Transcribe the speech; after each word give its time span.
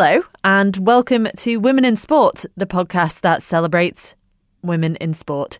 Hello, 0.00 0.22
and 0.44 0.76
welcome 0.86 1.26
to 1.38 1.56
Women 1.56 1.84
in 1.84 1.96
Sport, 1.96 2.44
the 2.56 2.66
podcast 2.66 3.22
that 3.22 3.42
celebrates 3.42 4.14
women 4.62 4.94
in 5.00 5.12
sport. 5.12 5.58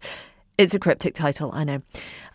It's 0.56 0.74
a 0.74 0.78
cryptic 0.78 1.16
title, 1.16 1.50
I 1.52 1.64
know. 1.64 1.82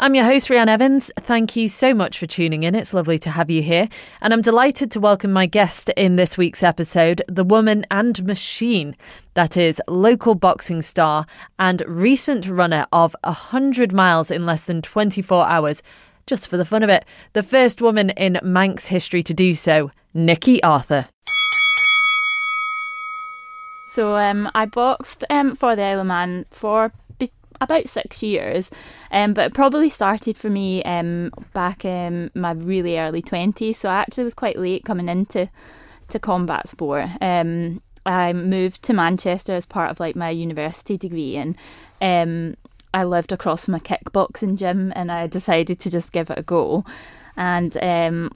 I'm 0.01 0.13
your 0.13 0.25
host, 0.25 0.49
Rhiann 0.49 0.67
Evans. 0.67 1.11
Thank 1.17 1.55
you 1.55 1.69
so 1.69 1.93
much 1.93 2.19
for 2.19 2.25
tuning 2.25 2.63
in. 2.63 2.75
It's 2.75 2.93
lovely 2.93 3.17
to 3.19 3.29
have 3.29 3.49
you 3.49 3.61
here. 3.61 3.87
And 4.19 4.33
I'm 4.33 4.41
delighted 4.41 4.91
to 4.91 4.99
welcome 4.99 5.31
my 5.31 5.45
guest 5.45 5.91
in 5.95 6.17
this 6.17 6.37
week's 6.37 6.61
episode, 6.61 7.21
the 7.29 7.45
woman 7.45 7.85
and 7.89 8.21
machine 8.25 8.97
that 9.35 9.55
is 9.55 9.81
local 9.87 10.35
boxing 10.35 10.81
star 10.81 11.25
and 11.57 11.83
recent 11.87 12.49
runner 12.49 12.85
of 12.91 13.15
100 13.23 13.93
miles 13.93 14.29
in 14.29 14.45
less 14.45 14.65
than 14.65 14.81
24 14.81 15.47
hours. 15.47 15.81
Just 16.27 16.49
for 16.49 16.57
the 16.57 16.65
fun 16.65 16.83
of 16.83 16.89
it, 16.89 17.05
the 17.31 17.43
first 17.43 17.81
woman 17.81 18.09
in 18.09 18.41
Manx 18.43 18.87
history 18.87 19.23
to 19.23 19.33
do 19.33 19.55
so, 19.55 19.89
Nikki 20.13 20.61
Arthur. 20.63 21.07
So 23.93 24.17
um, 24.17 24.49
I 24.55 24.65
boxed 24.65 25.23
um, 25.29 25.53
for 25.53 25.75
the 25.75 25.83
Isle 25.83 25.99
of 25.99 26.07
Man 26.07 26.47
for 26.49 26.91
be- 27.19 27.31
about 27.61 27.87
six 27.87 28.23
years, 28.23 28.71
um, 29.11 29.35
but 29.35 29.45
it 29.45 29.53
probably 29.53 29.89
started 29.91 30.35
for 30.35 30.49
me 30.49 30.81
um, 30.83 31.31
back 31.53 31.85
in 31.85 32.31
my 32.33 32.53
really 32.53 32.97
early 32.97 33.21
twenties. 33.21 33.77
So 33.77 33.89
I 33.89 34.01
actually 34.01 34.23
was 34.23 34.33
quite 34.33 34.57
late 34.57 34.83
coming 34.83 35.09
into 35.09 35.47
to 36.09 36.19
combat 36.19 36.69
sport. 36.69 37.05
Um, 37.21 37.83
I 38.03 38.33
moved 38.33 38.81
to 38.83 38.93
Manchester 38.93 39.53
as 39.53 39.67
part 39.67 39.91
of 39.91 39.99
like 39.99 40.15
my 40.15 40.31
university 40.31 40.97
degree, 40.97 41.37
and 41.37 41.55
um, 42.01 42.55
I 42.95 43.03
lived 43.03 43.31
across 43.31 43.65
from 43.65 43.75
a 43.75 43.79
kickboxing 43.79 44.57
gym, 44.57 44.91
and 44.95 45.11
I 45.11 45.27
decided 45.27 45.79
to 45.81 45.91
just 45.91 46.11
give 46.11 46.31
it 46.31 46.39
a 46.39 46.43
go, 46.43 46.83
and 47.37 47.77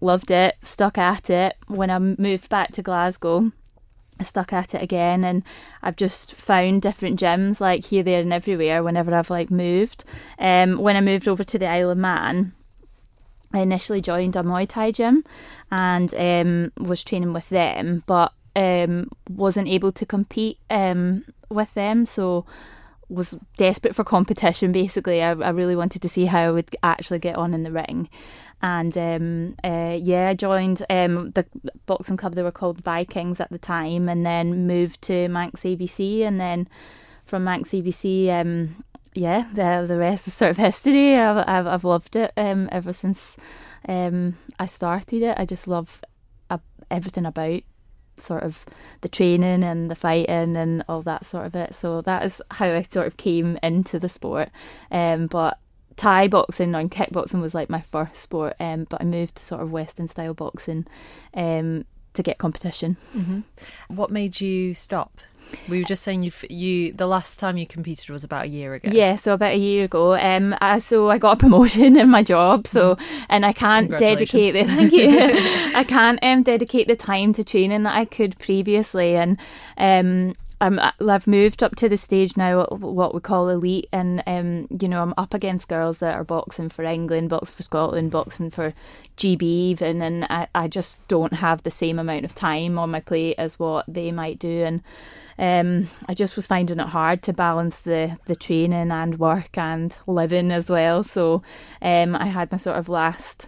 loved 0.01 0.29
it. 0.29 0.55
Stuck 0.61 0.99
at 0.99 1.31
it. 1.31 1.57
When 1.65 1.89
I 1.89 1.97
moved 1.97 2.47
back 2.47 2.73
to 2.73 2.83
Glasgow. 2.83 3.51
Stuck 4.21 4.51
at 4.53 4.73
it 4.73 4.81
again 4.81 5.23
and 5.23 5.43
I've 5.83 5.95
just 5.95 6.33
found 6.33 6.81
different 6.81 7.19
gyms 7.19 7.59
like 7.59 7.85
here, 7.85 8.03
there 8.03 8.21
and 8.21 8.33
everywhere 8.33 8.83
whenever 8.83 9.13
I've 9.13 9.29
like 9.29 9.51
moved. 9.51 10.03
Um, 10.39 10.77
when 10.79 10.95
I 10.95 11.01
moved 11.01 11.27
over 11.27 11.43
to 11.43 11.59
the 11.59 11.67
Isle 11.67 11.91
of 11.91 11.97
Man, 11.97 12.53
I 13.53 13.59
initially 13.59 14.01
joined 14.01 14.35
a 14.35 14.43
Muay 14.43 14.67
Thai 14.67 14.91
gym 14.91 15.23
and 15.71 16.13
um, 16.15 16.71
was 16.77 17.03
training 17.03 17.33
with 17.33 17.49
them, 17.49 18.03
but 18.05 18.33
um, 18.55 19.09
wasn't 19.29 19.67
able 19.67 19.91
to 19.91 20.05
compete 20.05 20.57
um, 20.69 21.23
with 21.49 21.73
them. 21.73 22.05
So 22.05 22.45
was 23.09 23.35
desperate 23.55 23.95
for 23.95 24.03
competition. 24.03 24.71
Basically, 24.71 25.23
I, 25.23 25.31
I 25.31 25.49
really 25.49 25.75
wanted 25.75 26.01
to 26.01 26.09
see 26.09 26.25
how 26.25 26.39
I 26.39 26.51
would 26.51 26.75
actually 26.83 27.19
get 27.19 27.35
on 27.35 27.53
in 27.53 27.63
the 27.63 27.71
ring 27.71 28.09
and 28.61 28.97
um, 28.97 29.55
uh, 29.63 29.97
yeah, 29.99 30.33
joined 30.33 30.83
um, 30.89 31.31
the 31.31 31.45
boxing 31.85 32.17
club. 32.17 32.35
They 32.35 32.43
were 32.43 32.51
called 32.51 32.83
Vikings 32.83 33.39
at 33.39 33.49
the 33.51 33.57
time, 33.57 34.09
and 34.09 34.25
then 34.25 34.67
moved 34.67 35.01
to 35.03 35.27
Manx 35.29 35.61
ABC, 35.61 36.21
and 36.23 36.39
then 36.39 36.67
from 37.23 37.43
Manx 37.43 37.69
ABC, 37.69 38.29
um, 38.29 38.83
yeah, 39.13 39.47
the 39.53 39.85
the 39.87 39.97
rest 39.97 40.27
is 40.27 40.33
sort 40.33 40.51
of 40.51 40.57
history. 40.57 41.15
I've 41.15 41.43
I've, 41.47 41.67
I've 41.67 41.83
loved 41.83 42.15
it 42.15 42.31
um, 42.37 42.69
ever 42.71 42.93
since 42.93 43.37
um, 43.87 44.37
I 44.59 44.65
started 44.65 45.21
it. 45.21 45.37
I 45.37 45.45
just 45.45 45.67
love 45.67 46.01
uh, 46.49 46.57
everything 46.89 47.25
about 47.25 47.61
sort 48.19 48.43
of 48.43 48.65
the 49.01 49.09
training 49.09 49.63
and 49.63 49.91
the 49.91 49.95
fighting 49.95 50.55
and 50.55 50.83
all 50.89 51.01
that 51.03 51.25
sort 51.25 51.45
of 51.45 51.55
it. 51.55 51.75
So 51.75 52.01
that 52.01 52.23
is 52.23 52.41
how 52.51 52.67
I 52.67 52.81
sort 52.89 53.07
of 53.07 53.17
came 53.17 53.57
into 53.61 53.99
the 53.99 54.09
sport. 54.09 54.49
Um, 54.91 55.27
but 55.27 55.59
Thai 55.97 56.27
boxing 56.27 56.75
and 56.75 56.89
kickboxing 56.91 57.41
was 57.41 57.53
like 57.53 57.69
my 57.69 57.81
first 57.81 58.17
sport, 58.17 58.55
um, 58.59 58.85
but 58.87 59.01
I 59.01 59.03
moved 59.03 59.35
to 59.35 59.43
sort 59.43 59.61
of 59.61 59.71
Western 59.71 60.07
style 60.07 60.35
boxing 60.35 60.85
um, 61.33 61.85
to 62.13 62.23
get 62.23 62.37
competition. 62.37 62.97
Mm-hmm. 63.15 63.39
What 63.95 64.11
made 64.11 64.39
you 64.39 64.73
stop? 64.73 65.19
We 65.69 65.79
were 65.79 65.85
just 65.85 66.03
saying 66.03 66.23
you 66.23 66.31
you 66.49 66.91
the 66.91 67.07
last 67.07 67.39
time 67.39 67.57
you 67.57 67.65
competed 67.65 68.09
was 68.09 68.23
about 68.23 68.45
a 68.45 68.47
year 68.49 68.73
ago. 68.73 68.89
Yeah, 68.91 69.15
so 69.15 69.33
about 69.33 69.53
a 69.53 69.57
year 69.57 69.85
ago. 69.85 70.15
Um, 70.15 70.55
I, 70.59 70.79
so 70.79 71.09
I 71.09 71.17
got 71.17 71.33
a 71.33 71.37
promotion 71.37 71.97
in 72.01 72.09
my 72.09 72.21
job. 72.21 72.67
So 72.67 72.95
mm-hmm. 72.95 73.23
and 73.29 73.45
I 73.45 73.53
can't 73.53 73.89
dedicate 73.97 74.53
the 74.53 74.65
thank 74.65 74.91
you. 74.91 75.09
I 75.75 75.83
can't 75.83 76.19
um 76.21 76.43
dedicate 76.43 76.87
the 76.87 76.95
time 76.95 77.33
to 77.33 77.43
training 77.43 77.83
that 77.83 77.95
I 77.95 78.05
could 78.05 78.37
previously, 78.39 79.15
and 79.15 79.39
um 79.77 80.35
I'm 80.59 80.79
I've 80.79 81.27
moved 81.27 81.61
up 81.61 81.75
to 81.75 81.89
the 81.89 81.97
stage 81.97 82.35
now 82.35 82.65
what 82.65 83.13
we 83.13 83.19
call 83.19 83.49
elite 83.49 83.87
and 83.91 84.23
um 84.25 84.67
you 84.81 84.87
know 84.87 85.03
I'm 85.03 85.13
up 85.17 85.33
against 85.33 85.67
girls 85.67 85.99
that 85.99 86.15
are 86.15 86.23
boxing 86.23 86.69
for 86.69 86.83
England 86.83 87.29
boxing 87.29 87.55
for 87.55 87.63
Scotland 87.63 88.09
boxing 88.09 88.49
for 88.49 88.73
GB 89.17 89.43
even 89.43 90.01
and 90.01 90.25
I, 90.25 90.47
I 90.55 90.67
just 90.67 91.05
don't 91.07 91.33
have 91.33 91.61
the 91.61 91.71
same 91.71 91.99
amount 91.99 92.25
of 92.25 92.33
time 92.33 92.79
on 92.79 92.89
my 92.89 92.99
plate 92.99 93.35
as 93.37 93.59
what 93.59 93.85
they 93.87 94.11
might 94.11 94.39
do 94.39 94.63
and 94.63 94.81
um 95.37 95.89
I 96.09 96.15
just 96.15 96.35
was 96.35 96.47
finding 96.47 96.79
it 96.79 96.87
hard 96.87 97.21
to 97.23 97.33
balance 97.33 97.79
the 97.79 98.17
the 98.25 98.35
training 98.35 98.91
and 98.91 99.19
work 99.19 99.57
and 99.57 99.95
living 100.07 100.51
as 100.51 100.71
well 100.71 101.03
so 101.03 101.43
um 101.83 102.15
I 102.15 102.25
had 102.25 102.51
my 102.51 102.57
sort 102.57 102.77
of 102.77 102.89
last 102.89 103.47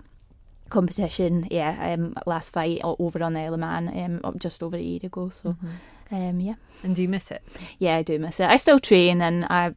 competition 0.70 1.48
yeah 1.50 1.94
um 1.94 2.14
last 2.28 2.54
fight 2.54 2.82
over 2.84 3.24
on 3.24 3.34
the 3.34 3.40
Isle 3.40 3.56
of 3.56 3.60
Man 3.60 4.22
um 4.24 4.38
just 4.38 4.62
over 4.62 4.78
a 4.78 4.82
year 4.82 5.00
ago 5.02 5.30
so 5.30 5.50
mm-hmm. 5.50 5.70
Um, 6.12 6.40
yeah. 6.40 6.56
And 6.84 6.96
do 6.96 7.02
you 7.02 7.10
miss 7.10 7.30
it? 7.30 7.44
Yeah, 7.78 7.98
I 7.98 8.04
do 8.04 8.18
miss 8.20 8.40
it. 8.40 8.50
I 8.50 8.58
still 8.58 8.80
train, 8.80 9.22
and 9.22 9.46
I 9.46 9.76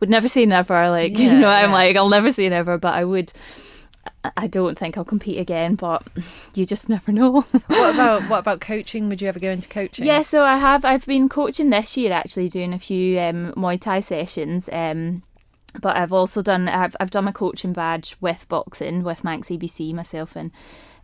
would 0.00 0.08
never 0.08 0.28
say 0.28 0.46
never. 0.46 0.88
Like 0.90 1.18
yeah, 1.18 1.32
you 1.32 1.38
know, 1.38 1.48
I'm 1.48 1.72
like 1.72 1.96
I'll 1.96 2.08
never 2.08 2.32
say 2.32 2.48
never, 2.48 2.78
but 2.78 2.94
I 2.94 3.04
would. 3.04 3.32
I 4.36 4.46
don't 4.46 4.78
think 4.78 4.96
I'll 4.96 5.04
compete 5.04 5.38
again, 5.38 5.74
but 5.74 6.06
you 6.54 6.64
just 6.64 6.88
never 6.88 7.10
know. 7.10 7.40
what 7.66 7.94
about 7.94 8.22
what 8.30 8.38
about 8.38 8.60
coaching? 8.60 9.08
Would 9.08 9.20
you 9.20 9.28
ever 9.28 9.40
go 9.40 9.50
into 9.50 9.68
coaching? 9.68 10.06
Yeah, 10.06 10.22
so 10.22 10.44
I 10.44 10.56
have. 10.56 10.84
I've 10.84 11.06
been 11.06 11.28
coaching 11.28 11.70
this 11.70 11.96
year, 11.96 12.12
actually, 12.12 12.48
doing 12.48 12.72
a 12.72 12.78
few 12.78 13.18
um, 13.18 13.52
Muay 13.56 13.80
Thai 13.80 14.00
sessions. 14.00 14.68
Um, 14.72 15.22
but 15.80 15.96
I've 15.96 16.12
also 16.12 16.42
done. 16.42 16.68
I've 16.68 16.96
I've 17.00 17.10
done 17.10 17.24
my 17.24 17.32
coaching 17.32 17.72
badge 17.72 18.16
with 18.20 18.48
boxing 18.48 19.02
with 19.02 19.24
Manx 19.24 19.48
ABC 19.48 19.92
myself 19.92 20.36
and 20.36 20.50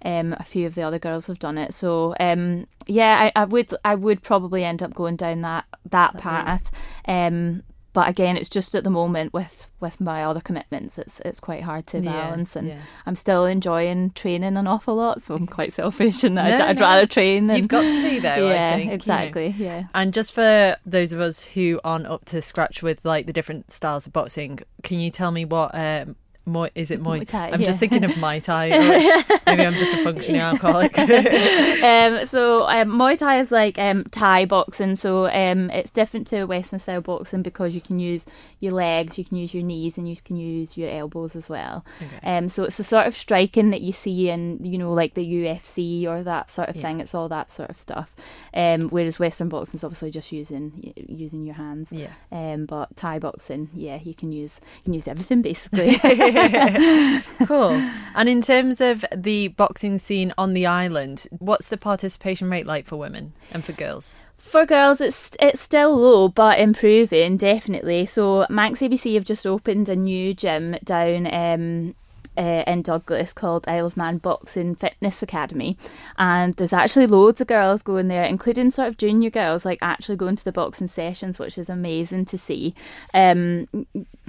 um, 0.05 0.35
a 0.39 0.45
few 0.45 0.67
of 0.67 0.75
the 0.75 0.83
other 0.83 0.99
girls 0.99 1.27
have 1.27 1.39
done 1.39 1.59
it. 1.59 1.75
So 1.75 2.15
um, 2.21 2.67
yeah, 2.87 3.31
I, 3.35 3.43
I, 3.43 3.45
would 3.45 3.75
I 3.85 3.95
would 3.95 4.23
probably 4.23 4.65
end 4.65 4.83
up 4.83 4.95
going 4.95 5.17
down 5.17 5.43
that 5.43 5.65
that, 5.91 6.19
path. 6.19 6.71
Um, 7.07 7.63
but 7.95 8.09
again, 8.09 8.39
it's 8.39 8.49
just 8.49 8.75
at 8.75 8.85
the 8.85 8.91
moment 8.91 9.35
with 9.35 9.69
with 9.81 10.01
my 10.01 10.25
other 10.25 10.41
commitments, 10.41 10.97
it's 10.97 11.21
it's 11.21 11.41
quite 11.41 11.63
hard 11.63 11.87
to 11.89 12.01
balance, 12.01 12.55
yeah, 12.55 12.59
and 12.59 12.69
yeah. 12.69 12.81
I'm 13.05 13.17
still 13.17 13.45
enjoying 13.45 14.13
training 14.13 14.57
an 14.57 14.67
awful 14.67 14.95
lot. 14.95 15.23
So 15.23 15.35
I'm 15.35 15.47
quite 15.47 15.75
selfish, 15.75 16.25
and 16.25 16.37
no, 16.37 16.43
I'd, 16.43 16.61
I'd 16.61 16.81
rather 16.81 17.07
train. 17.07 17.51
You've 17.51 17.69
got 17.69 17.83
to 17.83 18.03
be 18.03 18.19
though. 18.19 18.49
yeah, 18.49 18.77
think, 18.77 18.93
exactly. 18.93 19.49
You 19.49 19.53
know. 19.59 19.65
Yeah. 19.65 19.85
And 19.95 20.15
just 20.15 20.33
for 20.33 20.77
those 20.87 21.13
of 21.13 21.21
us 21.21 21.43
who 21.43 21.81
aren't 21.85 22.07
up 22.07 22.25
to 22.27 22.41
scratch 22.41 22.83
with 22.83 23.01
like 23.05 23.27
the 23.27 23.33
different 23.33 23.71
styles 23.71 24.07
of 24.07 24.13
boxing, 24.15 24.61
can 24.83 24.99
you 24.99 25.11
tell 25.11 25.31
me 25.31 25.45
what 25.45 25.75
um, 25.75 26.17
Muay, 26.47 26.71
is 26.75 26.91
it 26.91 27.01
Muay? 27.01 27.21
Muay 27.21 27.29
Thai, 27.29 27.51
I'm 27.51 27.61
yeah. 27.61 27.67
just 27.67 27.79
thinking 27.79 28.03
of 28.03 28.11
Muay 28.13 28.43
Thai. 28.43 28.69
maybe 29.47 29.67
I'm 29.67 29.75
just 29.75 29.93
a 29.93 30.03
functioning 30.03 30.41
alcoholic. 30.41 30.99
um, 30.99 32.27
so 32.27 32.69
um, 32.69 32.91
Muay 32.91 33.17
Thai 33.17 33.41
is 33.41 33.53
like 33.53 33.79
um, 33.79 34.05
Thai 34.11 34.47
boxing, 34.47 34.97
so 34.97 35.27
um, 35.29 35.71
it's 35.71 35.91
different 35.91 36.27
to 36.29 36.45
Western 36.45 36.81
style 36.81 37.01
boxing 37.01 37.43
because 37.43 37.75
you 37.75 37.81
can 37.81 38.01
use 38.01 38.27
your 38.59 38.73
legs, 38.73 39.19
you 39.19 39.25
can 39.25 39.37
use 39.37 39.55
your 39.55 39.63
knees, 39.63 39.97
and 39.97 40.09
you 40.09 40.17
can 40.17 40.37
use 40.37 40.77
your 40.77 40.91
elbows 40.91 41.37
as 41.37 41.49
well. 41.49 41.85
Okay. 42.01 42.37
Um, 42.37 42.49
so 42.49 42.65
it's 42.65 42.77
the 42.77 42.85
sort 42.85 43.07
of 43.07 43.17
striking 43.17 43.71
that 43.71 43.81
you 43.81 43.93
see 43.93 44.29
in 44.29 44.59
you 44.65 44.79
know 44.79 44.93
like 44.93 45.15
the 45.15 45.25
UFC 45.25 46.07
or 46.07 46.25
that 46.25 46.51
sort 46.51 46.69
of 46.69 46.77
yeah. 46.77 46.83
thing. 46.83 47.01
It's 47.01 47.15
all 47.15 47.29
that 47.29 47.53
sort 47.53 47.71
of 47.71 47.79
stuff. 47.79 48.15
Um, 48.53 48.89
whereas 48.89 49.21
Western 49.21 49.49
boxing 49.49 49.79
is 49.79 49.85
obviously 49.85 50.11
just 50.11 50.33
using 50.33 50.93
using 50.97 51.45
your 51.45 51.55
hands. 51.55 51.91
Yeah. 51.93 52.11
Um, 52.33 52.67
but 52.67 52.97
Thai 52.97 53.21
boxing, 53.21 53.71
yeah, 53.75 54.01
you 54.03 54.15
can 54.15 54.33
use 54.33 54.61
you 54.79 54.85
can 54.85 54.95
use 54.95 55.07
everything 55.07 55.41
basically. 55.43 56.01
cool. 57.47 57.83
And 58.15 58.29
in 58.29 58.43
terms 58.43 58.81
of 58.81 59.05
the 59.15 59.49
boxing 59.49 59.99
scene 59.99 60.33
on 60.37 60.55
the 60.55 60.67
island, 60.67 61.27
what's 61.39 61.69
the 61.69 61.77
participation 61.77 62.51
rate 62.51 62.67
like 62.67 62.87
for 62.87 62.97
women 62.97 63.33
and 63.51 63.65
for 63.65 63.73
girls? 63.73 64.17
For 64.37 64.67
girls, 64.67 65.01
it's 65.01 65.37
it's 65.41 65.63
still 65.63 65.97
low, 65.97 66.29
but 66.29 66.59
improving 66.59 67.37
definitely. 67.37 68.07
So 68.07 68.45
Manx 68.51 68.81
ABC 68.81 69.15
have 69.15 69.25
just 69.25 69.47
opened 69.47 69.89
a 69.89 69.97
new 69.97 70.35
gym 70.35 70.77
down 70.85 71.33
um, 71.33 71.95
uh, 72.37 72.65
in 72.67 72.83
Douglas 72.83 73.33
called 73.33 73.69
Isle 73.69 73.87
of 73.87 73.97
Man 73.97 74.19
Boxing 74.19 74.75
Fitness 74.75 75.23
Academy, 75.23 75.77
and 76.19 76.55
there's 76.57 76.73
actually 76.73 77.07
loads 77.07 77.41
of 77.41 77.47
girls 77.47 77.83
going 77.83 78.09
there, 78.09 78.25
including 78.25 78.71
sort 78.71 78.89
of 78.89 78.97
junior 78.97 79.31
girls, 79.31 79.65
like 79.65 79.79
actually 79.83 80.17
going 80.17 80.37
to 80.37 80.45
the 80.45 80.53
boxing 80.53 80.89
sessions, 80.89 81.39
which 81.39 81.59
is 81.59 81.69
amazing 81.69 82.25
to 82.27 82.39
see. 82.39 82.75
Um, 83.13 83.69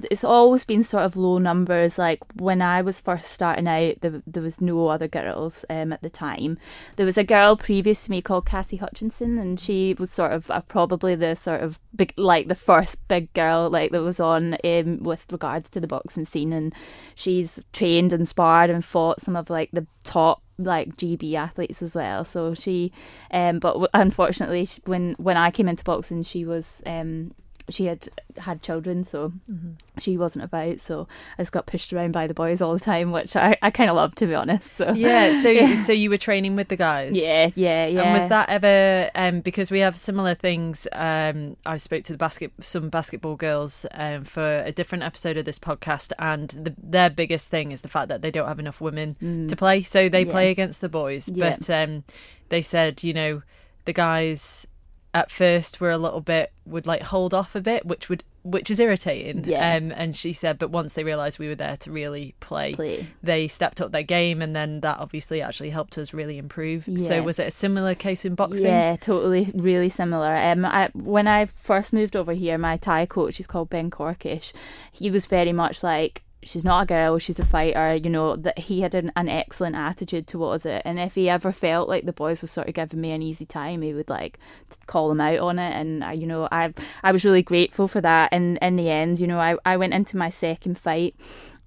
it's 0.04 0.24
always 0.24 0.66
been 0.66 0.84
sort 0.84 1.04
of 1.04 1.16
low 1.16 1.38
numbers. 1.38 1.98
Like 1.98 2.20
when 2.36 2.62
I 2.62 2.82
was 2.82 3.00
first 3.00 3.32
starting 3.32 3.68
out, 3.68 4.02
there, 4.02 4.22
there 4.28 4.44
was 4.44 4.60
no 4.60 4.88
other 4.88 5.08
girls 5.08 5.64
um, 5.70 5.94
at 5.94 6.02
the 6.02 6.10
time. 6.10 6.58
There 6.98 7.06
was 7.06 7.18
a 7.18 7.24
girl 7.24 7.56
previous 7.56 8.06
to 8.06 8.12
me 8.12 8.22
called 8.22 8.46
Cassie 8.46 8.78
Hutchinson, 8.78 9.38
and 9.38 9.60
she 9.60 9.96
was 9.98 10.12
sort 10.12 10.32
of 10.32 10.52
probably 10.68 11.16
the 11.16 11.36
sort 11.36 11.62
of 11.62 11.80
big, 11.96 12.14
like 12.18 12.48
the 12.48 12.56
first 12.56 12.98
big 13.08 13.32
girl 13.34 13.70
like 13.70 13.92
that 13.92 14.02
was 14.02 14.20
on 14.20 14.58
um, 14.64 15.04
with 15.04 15.32
regards 15.32 15.70
to 15.70 15.80
the 15.80 15.88
boxing 15.88 16.26
scene, 16.26 16.52
and 16.52 16.74
she's 17.16 17.60
trained 17.72 17.93
trained 17.94 18.14
and 18.14 18.28
sparred 18.28 18.70
and 18.70 18.84
fought 18.84 19.22
some 19.22 19.36
of 19.36 19.50
like 19.50 19.70
the 19.72 19.86
top 20.04 20.42
like 20.58 20.96
GB 20.98 21.34
athletes 21.34 21.82
as 21.82 21.96
well. 21.96 22.24
So 22.26 22.54
she, 22.54 22.92
um, 23.32 23.60
but 23.60 23.90
unfortunately, 23.94 24.70
when 24.86 25.16
when 25.18 25.38
I 25.38 25.52
came 25.52 25.68
into 25.68 25.84
boxing, 25.84 26.24
she 26.24 26.46
was 26.46 26.82
um 26.86 27.34
she 27.70 27.86
had 27.86 28.10
had 28.38 28.62
children, 28.62 29.04
so 29.04 29.30
mm-hmm. 29.50 29.72
she 30.00 30.18
wasn't 30.18 30.46
about. 30.46 30.82
So 30.82 31.08
I 31.38 31.42
just 31.42 31.52
got 31.52 31.66
pushed 31.66 31.94
around 31.94 32.12
by 32.12 32.28
the 32.28 32.34
boys 32.34 32.62
all 32.62 32.74
the 32.74 32.80
time, 32.80 33.12
which 33.12 33.36
I, 33.36 33.58
I 33.62 33.70
kind 33.72 33.90
of 33.90 33.96
loved 33.96 34.18
to 34.20 34.28
be 34.28 34.36
honest. 34.36 34.76
So 34.76 34.92
yeah, 34.92 35.42
so 35.42 35.50
yeah. 35.50 35.82
so 35.84 35.94
you 35.94 36.10
were 36.10 36.18
training 36.18 36.56
with 36.56 36.68
the 36.68 36.76
guys, 36.76 37.16
yeah, 37.16 37.50
yeah, 37.56 37.86
yeah. 37.86 38.02
And 38.02 38.20
was 38.20 38.30
that 38.30 38.50
ever 38.50 39.10
um, 39.16 39.42
because 39.42 39.72
we 39.72 39.80
have 39.80 39.98
similar 39.98 40.36
things? 40.36 40.88
Um, 40.92 41.58
I 41.66 41.78
spoke 41.78 42.04
to 42.06 42.14
the 42.14 42.18
basket 42.18 42.52
some 42.60 42.90
basketball 42.90 43.36
girls 43.36 43.86
um, 43.92 44.24
for 44.26 44.62
a 44.66 44.72
different 44.72 45.04
episode 45.04 45.38
of 45.38 45.46
this 45.46 45.60
podcast, 45.60 46.12
and 46.20 46.50
the, 46.50 46.74
their 46.78 47.10
biggest 47.10 47.50
thing 47.50 47.72
is 47.72 47.82
the 47.82 47.90
fact 47.90 48.10
that 48.10 48.22
they 48.22 48.32
don't 48.32 48.48
have 48.48 48.60
enough 48.60 48.82
women 48.82 49.16
mm. 49.22 49.48
to 49.48 49.56
play, 49.56 49.84
so 49.84 50.10
they 50.10 50.24
yeah. 50.24 50.32
play 50.32 50.52
against 50.52 50.82
the 50.82 50.90
boys. 50.90 51.30
Yeah. 51.30 51.56
But 51.58 51.70
um, 51.70 52.04
they 52.50 52.62
said, 52.62 53.04
you 53.04 53.14
know, 53.14 53.42
the 53.86 53.94
guys 53.94 54.68
at 55.14 55.30
first 55.30 55.80
were 55.80 55.92
a 55.92 55.98
little 55.98 56.22
bit 56.22 56.52
would 56.66 56.88
like 56.88 57.02
hold 57.04 57.34
off 57.34 57.56
a 57.56 57.62
bit, 57.62 57.86
which 57.86 58.10
would 58.10 58.24
which 58.44 58.70
is 58.70 58.80
irritating. 58.80 59.44
Yeah. 59.46 59.76
Um, 59.76 59.92
and 59.92 60.16
she 60.16 60.34
said, 60.34 60.60
but 60.60 60.70
once 60.70 60.94
they 60.94 61.04
realised 61.04 61.40
we 61.40 61.48
were 61.48 61.56
there 61.56 61.78
to 61.78 61.92
really 61.92 62.36
play, 62.42 62.74
play, 62.74 63.08
they 63.22 63.48
stepped 63.48 63.80
up 63.80 63.92
their 63.92 64.04
game, 64.04 64.42
and 64.42 64.56
then 64.56 64.82
that 64.82 65.00
obviously 65.00 65.42
actually 65.42 65.70
helped 65.70 65.98
us 65.98 66.14
really 66.14 66.38
improve. 66.38 66.88
Yeah. 66.88 67.08
So 67.08 67.24
was 67.24 67.40
it 67.40 67.48
a 67.48 67.52
similar 67.52 67.96
case 67.96 68.26
in 68.26 68.36
boxing? 68.36 68.66
Yeah, 68.66 68.96
totally, 68.98 69.52
really 69.54 69.90
similar. 69.90 70.36
Um, 70.36 70.66
I, 70.66 70.90
when 70.94 71.28
I 71.28 71.46
first 71.46 71.94
moved 71.94 72.16
over 72.16 72.34
here, 72.34 72.58
my 72.58 72.78
Thai 72.78 73.06
coach 73.06 73.40
is 73.40 73.48
called 73.48 73.70
Ben 73.70 73.90
Corkish. 73.90 74.52
He 74.92 75.10
was 75.10 75.26
very 75.26 75.54
much 75.54 75.84
like 75.84 76.24
she's 76.46 76.64
not 76.64 76.84
a 76.84 76.86
girl, 76.86 77.20
she's 77.20 77.40
a 77.40 77.46
fighter, 77.46 77.96
you 77.96 78.10
know, 78.10 78.36
that 78.36 78.60
he 78.60 78.82
had 78.82 78.94
an, 78.94 79.12
an 79.16 79.30
excellent 79.30 79.76
attitude 79.76 80.28
towards 80.28 80.66
it. 80.66 80.82
And 80.86 81.00
if 81.00 81.16
he 81.16 81.30
ever 81.30 81.52
felt 81.52 81.90
like 81.90 82.06
the 82.06 82.14
boys 82.14 82.42
were 82.42 82.48
sort 82.48 82.68
of 82.68 82.74
giving 82.74 83.02
me 83.02 83.12
an 83.12 83.22
easy 83.22 83.46
time, 83.46 83.82
he 83.82 83.94
would 83.94 84.10
like 84.10 84.40
call 84.88 85.10
them 85.10 85.22
out 85.22 85.40
on 85.40 85.60
it. 85.60 85.74
And, 85.74 86.04
I, 86.04 86.14
you 86.14 86.28
know, 86.28 86.48
I 86.52 86.74
I 87.04 87.12
was 87.12 87.26
really 87.26 87.44
grateful 87.44 87.88
for 87.88 88.02
that. 88.02 88.30
And 88.32 88.58
in 88.62 88.76
the 88.76 88.90
end, 88.90 89.20
you 89.20 89.28
know, 89.28 89.40
I, 89.40 89.58
I 89.66 89.78
went 89.78 89.94
into 89.94 90.18
my 90.18 90.30
second 90.30 90.78
fight 90.78 91.16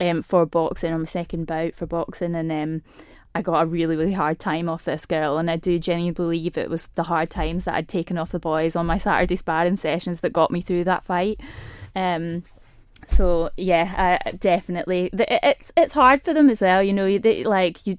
um, 0.00 0.22
for 0.22 0.46
boxing, 0.46 0.92
or 0.92 0.98
my 0.98 1.04
second 1.06 1.46
bout 1.46 1.74
for 1.74 1.86
boxing, 1.86 2.34
and 2.34 2.52
um, 2.52 2.82
I 3.34 3.42
got 3.42 3.62
a 3.62 3.66
really, 3.66 3.96
really 3.96 4.12
hard 4.12 4.38
time 4.38 4.68
off 4.68 4.84
this 4.84 5.06
girl, 5.06 5.38
and 5.38 5.50
I 5.50 5.56
do 5.56 5.78
genuinely 5.78 6.12
believe 6.12 6.56
it 6.56 6.70
was 6.70 6.88
the 6.94 7.04
hard 7.04 7.30
times 7.30 7.64
that 7.64 7.74
I'd 7.74 7.88
taken 7.88 8.18
off 8.18 8.32
the 8.32 8.38
boys 8.38 8.76
on 8.76 8.86
my 8.86 8.98
Saturday 8.98 9.36
sparring 9.36 9.76
sessions 9.76 10.20
that 10.20 10.32
got 10.32 10.50
me 10.50 10.60
through 10.60 10.84
that 10.84 11.04
fight. 11.04 11.40
Um, 11.94 12.44
so 13.06 13.50
yeah, 13.56 14.20
uh, 14.24 14.32
definitely. 14.38 15.10
It's 15.12 15.72
it's 15.76 15.94
hard 15.94 16.22
for 16.22 16.34
them 16.34 16.50
as 16.50 16.60
well. 16.60 16.82
You 16.82 16.92
know, 16.92 17.18
they, 17.18 17.44
like 17.44 17.86
you, 17.86 17.98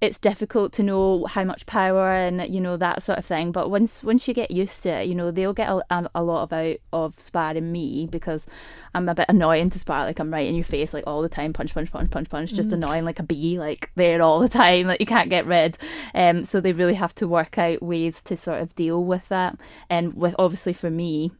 it's 0.00 0.18
difficult 0.18 0.72
to 0.72 0.82
know 0.82 1.26
how 1.26 1.44
much 1.44 1.66
power 1.66 2.12
and 2.12 2.52
you 2.52 2.60
know 2.60 2.76
that 2.78 3.02
sort 3.02 3.18
of 3.18 3.26
thing. 3.26 3.52
But 3.52 3.70
once 3.70 4.02
once 4.02 4.26
you 4.26 4.32
get 4.32 4.50
used 4.50 4.82
to 4.84 4.88
it, 4.90 5.08
you 5.08 5.14
know 5.14 5.30
they'll 5.30 5.52
get 5.52 5.68
a, 5.68 6.10
a 6.14 6.22
lot 6.22 6.44
of 6.44 6.52
out 6.52 6.76
of 6.92 7.20
sparring 7.20 7.70
me 7.70 8.08
because 8.10 8.46
I'm 8.94 9.08
a 9.08 9.14
bit 9.14 9.26
annoying 9.28 9.68
to 9.70 9.78
spar. 9.78 10.06
Like 10.06 10.18
I'm 10.18 10.32
right 10.32 10.48
in 10.48 10.54
your 10.54 10.64
face 10.64 10.94
like 10.94 11.04
all 11.06 11.20
the 11.20 11.28
time, 11.28 11.52
punch, 11.52 11.74
punch, 11.74 11.92
punch, 11.92 12.10
punch, 12.10 12.30
punch, 12.30 12.54
just 12.54 12.70
mm. 12.70 12.74
annoying 12.74 13.04
like 13.04 13.18
a 13.18 13.24
bee, 13.24 13.58
like 13.58 13.90
there 13.94 14.22
all 14.22 14.40
the 14.40 14.48
time, 14.60 14.86
like 14.86 15.00
you 15.00 15.06
can't 15.06 15.30
get 15.30 15.46
rid. 15.46 15.76
Um, 16.14 16.44
so 16.44 16.60
they 16.60 16.72
really 16.72 16.94
have 16.94 17.14
to 17.16 17.28
work 17.28 17.58
out 17.58 17.82
ways 17.82 18.22
to 18.22 18.36
sort 18.36 18.62
of 18.62 18.74
deal 18.74 19.04
with 19.04 19.28
that. 19.28 19.58
And 19.90 20.14
with 20.14 20.34
obviously 20.38 20.72
for 20.72 20.90
me, 20.90 21.32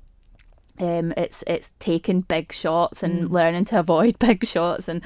um, 0.81 1.13
it's 1.17 1.45
it's 1.47 1.73
taking 1.79 2.23
big 2.23 2.53
shots 2.53 3.03
and 3.03 3.29
mm. 3.29 3.33
learning 3.33 3.67
to 3.67 3.79
avoid 3.79 4.19
big 4.19 4.47
shots 4.47 4.89
and 4.89 5.03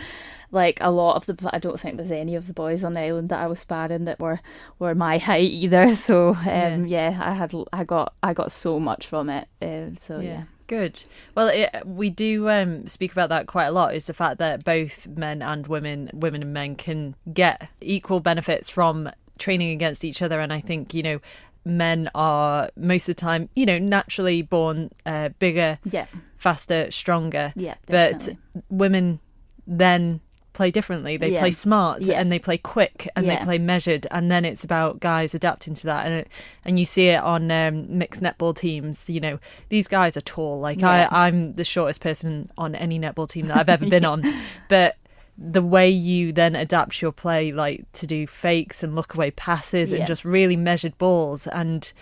like 0.51 0.79
a 0.81 0.91
lot 0.91 1.17
of 1.17 1.27
the 1.27 1.51
I 1.53 1.59
don't 1.59 1.79
think 1.79 1.97
there's 1.97 2.13
any 2.13 2.37
of 2.37 2.47
the 2.47 2.53
boys 2.53 2.85
on 2.85 2.95
the 2.95 3.01
island 3.01 3.29
that 3.31 3.41
I 3.41 3.47
was 3.47 3.61
sparring 3.61 4.05
that 4.05 4.21
were 4.21 4.41
were 4.79 4.95
my 4.95 5.19
height 5.19 5.51
either. 5.51 5.95
So 6.05 6.31
um, 6.31 6.87
yeah. 6.87 7.11
yeah. 7.11 7.21
I 7.23 7.33
had 7.33 7.53
I 7.73 7.85
got 7.85 8.15
I 8.23 8.33
got 8.35 8.53
so 8.53 8.79
much 8.79 9.07
from 9.07 9.29
it. 9.29 9.49
Uh, 9.61 9.99
so 10.01 10.21
yeah. 10.21 10.29
yeah. 10.29 10.43
Good. 10.67 11.05
Well, 11.35 11.49
it, 11.49 11.71
we 11.85 12.09
do 12.09 12.49
um, 12.49 12.87
speak 12.87 13.13
about 13.13 13.29
that 13.29 13.47
quite 13.47 13.67
a 13.67 13.71
lot. 13.71 13.95
Is 13.95 14.07
the 14.07 14.15
fact 14.15 14.39
that 14.39 14.65
both 14.65 15.07
men 15.07 15.43
and 15.43 15.67
women, 15.67 16.11
women 16.15 16.43
and 16.43 16.55
men, 16.55 16.75
can 16.75 17.17
get 17.33 17.69
equal 17.83 18.21
benefits 18.21 18.71
from 18.71 19.11
training 19.39 19.73
against 19.73 20.05
each 20.05 20.23
other, 20.23 20.41
and 20.41 20.53
I 20.53 20.61
think 20.61 20.95
you 20.95 21.03
know 21.03 21.21
men 21.65 22.11
are 22.15 22.71
most 22.77 23.09
of 23.09 23.17
the 23.17 23.21
time, 23.21 23.49
you 23.55 23.67
know, 23.67 23.79
naturally 23.79 24.43
born 24.43 24.91
uh, 25.07 25.31
bigger, 25.39 25.79
yeah. 25.85 26.07
faster, 26.37 26.91
stronger. 26.91 27.53
Yeah, 27.57 27.75
definitely. 27.87 28.39
but 28.55 28.63
women 28.71 29.21
then 29.67 30.21
play 30.55 30.71
differently. 30.71 31.17
They 31.17 31.33
yeah. 31.33 31.41
play 31.41 31.51
smart 31.51 32.03
yeah. 32.03 32.19
and 32.19 32.33
they 32.33 32.39
play 32.39 32.57
quick 32.57 33.09
and 33.15 33.27
yeah. 33.27 33.39
they 33.39 33.45
play 33.45 33.59
measured. 33.59 34.07
And 34.11 34.31
then 34.31 34.45
it's 34.45 34.65
about 34.65 35.01
guys 35.01 35.35
adapting 35.35 35.75
to 35.75 35.87
that. 35.87 36.07
And 36.07 36.15
it, 36.15 36.29
and 36.65 36.79
you 36.79 36.85
see 36.87 37.09
it 37.09 37.23
on 37.23 37.51
um, 37.51 37.99
mixed 37.99 38.23
netball 38.23 38.57
teams. 38.57 39.11
You 39.11 39.21
know, 39.21 39.39
these 39.69 39.89
guys 39.89 40.17
are 40.17 40.23
tall. 40.23 40.61
Like 40.61 40.83
I, 40.83 41.09
I'm 41.11 41.55
the 41.55 41.65
shortest 41.65 42.01
person 42.01 42.51
on 42.57 42.75
any 42.75 42.99
netball 42.99 43.29
team 43.29 43.49
that 43.49 43.59
I've 43.59 43.69
ever 43.69 43.87
been 43.87 44.05
on, 44.05 44.23
but 44.69 44.97
the 45.37 45.63
way 45.63 45.89
you 45.89 46.33
then 46.33 46.55
adapt 46.55 47.03
your 47.03 47.13
play, 47.13 47.53
like 47.53 47.91
to 47.93 48.07
do 48.07 48.27
fakes 48.27 48.83
and 48.83 48.95
look 48.95 49.15
away 49.15 49.31
passes 49.33 49.91
yeah. 49.91 49.99
and 49.99 50.07
just 50.07 50.25
really 50.25 50.57
measured 50.57 50.97
balls. 50.99 51.47
And 51.49 51.93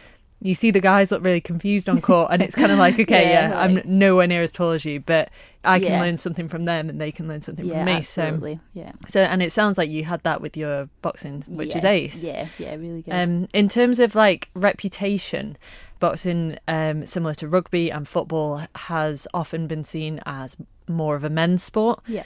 you 0.40 0.54
see 0.54 0.70
the 0.70 0.80
guys 0.80 1.10
look 1.10 1.24
really 1.24 1.40
confused 1.40 1.88
on 1.88 2.00
court, 2.00 2.28
and 2.30 2.42
it's 2.42 2.54
kind 2.54 2.72
of 2.72 2.78
like, 2.78 2.94
okay, 3.00 3.30
yeah, 3.30 3.30
yeah 3.30 3.54
right. 3.54 3.64
I'm 3.64 3.82
nowhere 3.84 4.26
near 4.26 4.42
as 4.42 4.52
tall 4.52 4.70
as 4.70 4.84
you, 4.84 5.00
but 5.00 5.30
I 5.64 5.78
can 5.78 5.92
yeah. 5.92 6.00
learn 6.00 6.16
something 6.16 6.48
from 6.48 6.64
them, 6.64 6.90
and 6.90 7.00
they 7.00 7.12
can 7.12 7.28
learn 7.28 7.40
something 7.40 7.68
from 7.68 7.84
me. 7.84 7.92
Absolutely. 7.92 8.56
So, 8.56 8.60
yeah. 8.74 8.92
So, 9.08 9.20
and 9.22 9.42
it 9.42 9.52
sounds 9.52 9.78
like 9.78 9.88
you 9.88 10.04
had 10.04 10.22
that 10.24 10.40
with 10.40 10.56
your 10.56 10.88
boxing, 11.00 11.42
which 11.46 11.74
is 11.76 11.84
ace. 11.84 12.16
Yeah, 12.16 12.48
yeah, 12.58 12.74
really 12.74 13.02
good. 13.02 13.14
Um, 13.14 13.48
in 13.54 13.68
terms 13.68 14.00
of 14.00 14.14
like 14.14 14.50
reputation, 14.54 15.56
boxing, 16.00 16.58
um, 16.66 17.06
similar 17.06 17.34
to 17.34 17.48
rugby 17.48 17.90
and 17.90 18.06
football, 18.06 18.66
has 18.74 19.28
often 19.32 19.68
been 19.68 19.84
seen 19.84 20.20
as 20.26 20.56
more 20.88 21.14
of 21.14 21.22
a 21.22 21.30
men's 21.30 21.62
sport. 21.62 22.00
Yeah 22.06 22.24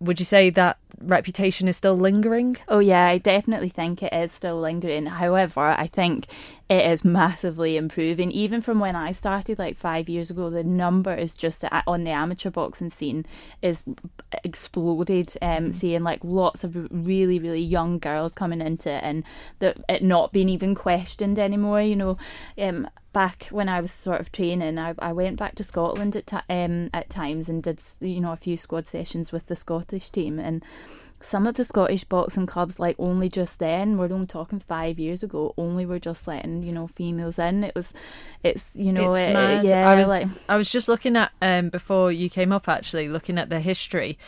would 0.00 0.20
you 0.20 0.26
say 0.26 0.50
that 0.50 0.78
reputation 1.00 1.68
is 1.68 1.76
still 1.76 1.96
lingering? 1.96 2.56
Oh, 2.68 2.78
yeah, 2.78 3.06
I 3.06 3.18
definitely 3.18 3.68
think 3.68 4.02
it 4.02 4.12
is 4.12 4.32
still 4.32 4.60
lingering. 4.60 5.06
However, 5.06 5.60
I 5.60 5.86
think 5.86 6.26
it 6.68 6.88
is 6.88 7.04
massively 7.04 7.76
improving. 7.76 8.30
Even 8.30 8.60
from 8.60 8.78
when 8.78 8.94
I 8.94 9.12
started, 9.12 9.58
like 9.58 9.76
five 9.76 10.08
years 10.08 10.30
ago, 10.30 10.50
the 10.50 10.62
number 10.62 11.14
is 11.14 11.34
just 11.34 11.64
on 11.86 12.04
the 12.04 12.10
amateur 12.10 12.50
boxing 12.50 12.90
scene 12.90 13.26
is 13.60 13.82
exploded. 14.44 15.32
Um, 15.42 15.66
mm. 15.66 15.74
Seeing 15.74 16.04
like 16.04 16.20
lots 16.22 16.62
of 16.62 16.76
really, 16.90 17.38
really 17.38 17.62
young 17.62 17.98
girls 17.98 18.34
coming 18.34 18.60
into 18.60 18.90
it 18.90 19.02
and 19.02 19.24
the, 19.58 19.74
it 19.88 20.02
not 20.02 20.32
being 20.32 20.48
even 20.48 20.74
questioned 20.74 21.38
anymore. 21.38 21.82
You 21.82 21.96
know, 21.96 22.18
um, 22.58 22.88
back 23.12 23.48
when 23.50 23.68
I 23.68 23.80
was 23.80 23.90
sort 23.90 24.20
of 24.20 24.32
training, 24.32 24.78
I, 24.78 24.94
I 24.98 25.12
went 25.12 25.38
back 25.38 25.54
to 25.56 25.64
Scotland 25.64 26.16
at 26.16 26.26
ta- 26.26 26.44
um, 26.48 26.90
at 26.92 27.10
times 27.10 27.48
and 27.48 27.62
did 27.62 27.80
you 28.00 28.20
know 28.20 28.32
a 28.32 28.36
few 28.36 28.56
squad 28.56 28.86
sessions 28.86 29.32
with 29.32 29.46
the 29.46 29.56
Scottish 29.56 30.10
team 30.10 30.38
and 30.38 30.64
some 31.20 31.46
of 31.46 31.56
the 31.56 31.64
Scottish 31.64 32.04
boxing 32.04 32.46
clubs, 32.46 32.78
like 32.78 32.96
only 32.98 33.28
just 33.28 33.58
then, 33.58 33.98
we're 33.98 34.12
only 34.12 34.26
talking 34.26 34.60
five 34.60 34.98
years 34.98 35.22
ago, 35.22 35.52
only 35.56 35.84
were 35.84 35.98
just 35.98 36.28
letting 36.28 36.62
you 36.62 36.72
know 36.72 36.86
females 36.86 37.38
in. 37.38 37.64
It 37.64 37.74
was, 37.74 37.92
it's 38.44 38.76
you 38.76 38.92
know, 38.92 39.14
it's 39.14 39.30
it, 39.30 39.68
yeah. 39.68 39.88
I 39.88 39.96
was 39.96 40.08
like, 40.08 40.28
I 40.48 40.56
was 40.56 40.70
just 40.70 40.88
looking 40.88 41.16
at 41.16 41.32
um 41.42 41.70
before 41.70 42.12
you 42.12 42.30
came 42.30 42.52
up 42.52 42.68
actually 42.68 43.08
looking 43.08 43.38
at 43.38 43.48
the 43.48 43.60
history, 43.60 44.18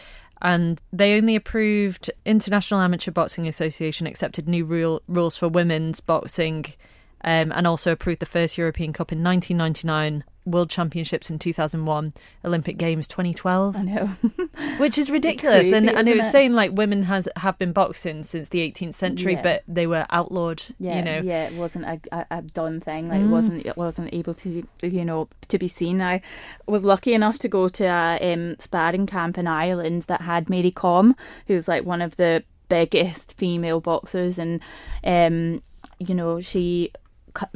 and 0.42 0.80
they 0.92 1.16
only 1.16 1.36
approved 1.36 2.10
International 2.24 2.80
Amateur 2.80 3.12
Boxing 3.12 3.46
Association 3.46 4.06
accepted 4.06 4.48
new 4.48 4.64
rule, 4.64 5.02
rules 5.06 5.36
for 5.36 5.48
women's 5.48 6.00
boxing 6.00 6.66
um, 7.22 7.52
and 7.52 7.66
also 7.66 7.92
approved 7.92 8.20
the 8.20 8.26
first 8.26 8.56
European 8.56 8.92
Cup 8.92 9.12
in 9.12 9.22
1999, 9.22 10.24
World 10.46 10.70
Championships 10.70 11.30
in 11.30 11.38
2001, 11.38 12.14
Olympic 12.44 12.78
Games 12.78 13.06
2012. 13.08 13.76
I 13.76 13.82
know, 13.82 14.06
which 14.78 14.96
is 14.96 15.10
ridiculous. 15.10 15.62
Crazy, 15.62 15.76
and 15.76 15.90
and 15.90 16.08
it 16.08 16.16
was 16.16 16.26
it? 16.26 16.32
saying 16.32 16.52
like 16.54 16.72
women 16.72 17.04
has 17.04 17.28
have 17.36 17.58
been 17.58 17.72
boxing 17.72 18.24
since 18.24 18.48
the 18.48 18.58
18th 18.70 18.94
century, 18.94 19.34
yeah. 19.34 19.42
but 19.42 19.62
they 19.68 19.86
were 19.86 20.06
outlawed. 20.10 20.62
Yeah, 20.78 20.96
you 20.96 21.02
know, 21.02 21.20
yeah, 21.20 21.48
it 21.48 21.54
wasn't 21.54 21.84
a, 21.84 22.00
a, 22.12 22.26
a 22.38 22.42
done 22.42 22.80
thing. 22.80 23.08
Like 23.08 23.20
mm. 23.20 23.26
it 23.26 23.28
wasn't 23.28 23.66
it 23.66 23.76
wasn't 23.76 24.14
able 24.14 24.34
to 24.34 24.66
you 24.82 25.04
know 25.04 25.28
to 25.48 25.58
be 25.58 25.68
seen. 25.68 26.00
I 26.00 26.22
was 26.66 26.84
lucky 26.84 27.12
enough 27.12 27.38
to 27.40 27.48
go 27.48 27.68
to 27.68 27.84
a 27.84 28.32
um, 28.32 28.56
sparring 28.58 29.06
camp 29.06 29.36
in 29.36 29.46
Ireland 29.46 30.04
that 30.04 30.22
had 30.22 30.48
Mary 30.48 30.70
Kom, 30.70 31.16
who's 31.46 31.68
like 31.68 31.84
one 31.84 32.00
of 32.00 32.16
the 32.16 32.44
biggest 32.70 33.34
female 33.34 33.80
boxers, 33.80 34.38
and 34.38 34.60
um, 35.04 35.62
you 35.98 36.14
know 36.14 36.40
she 36.40 36.92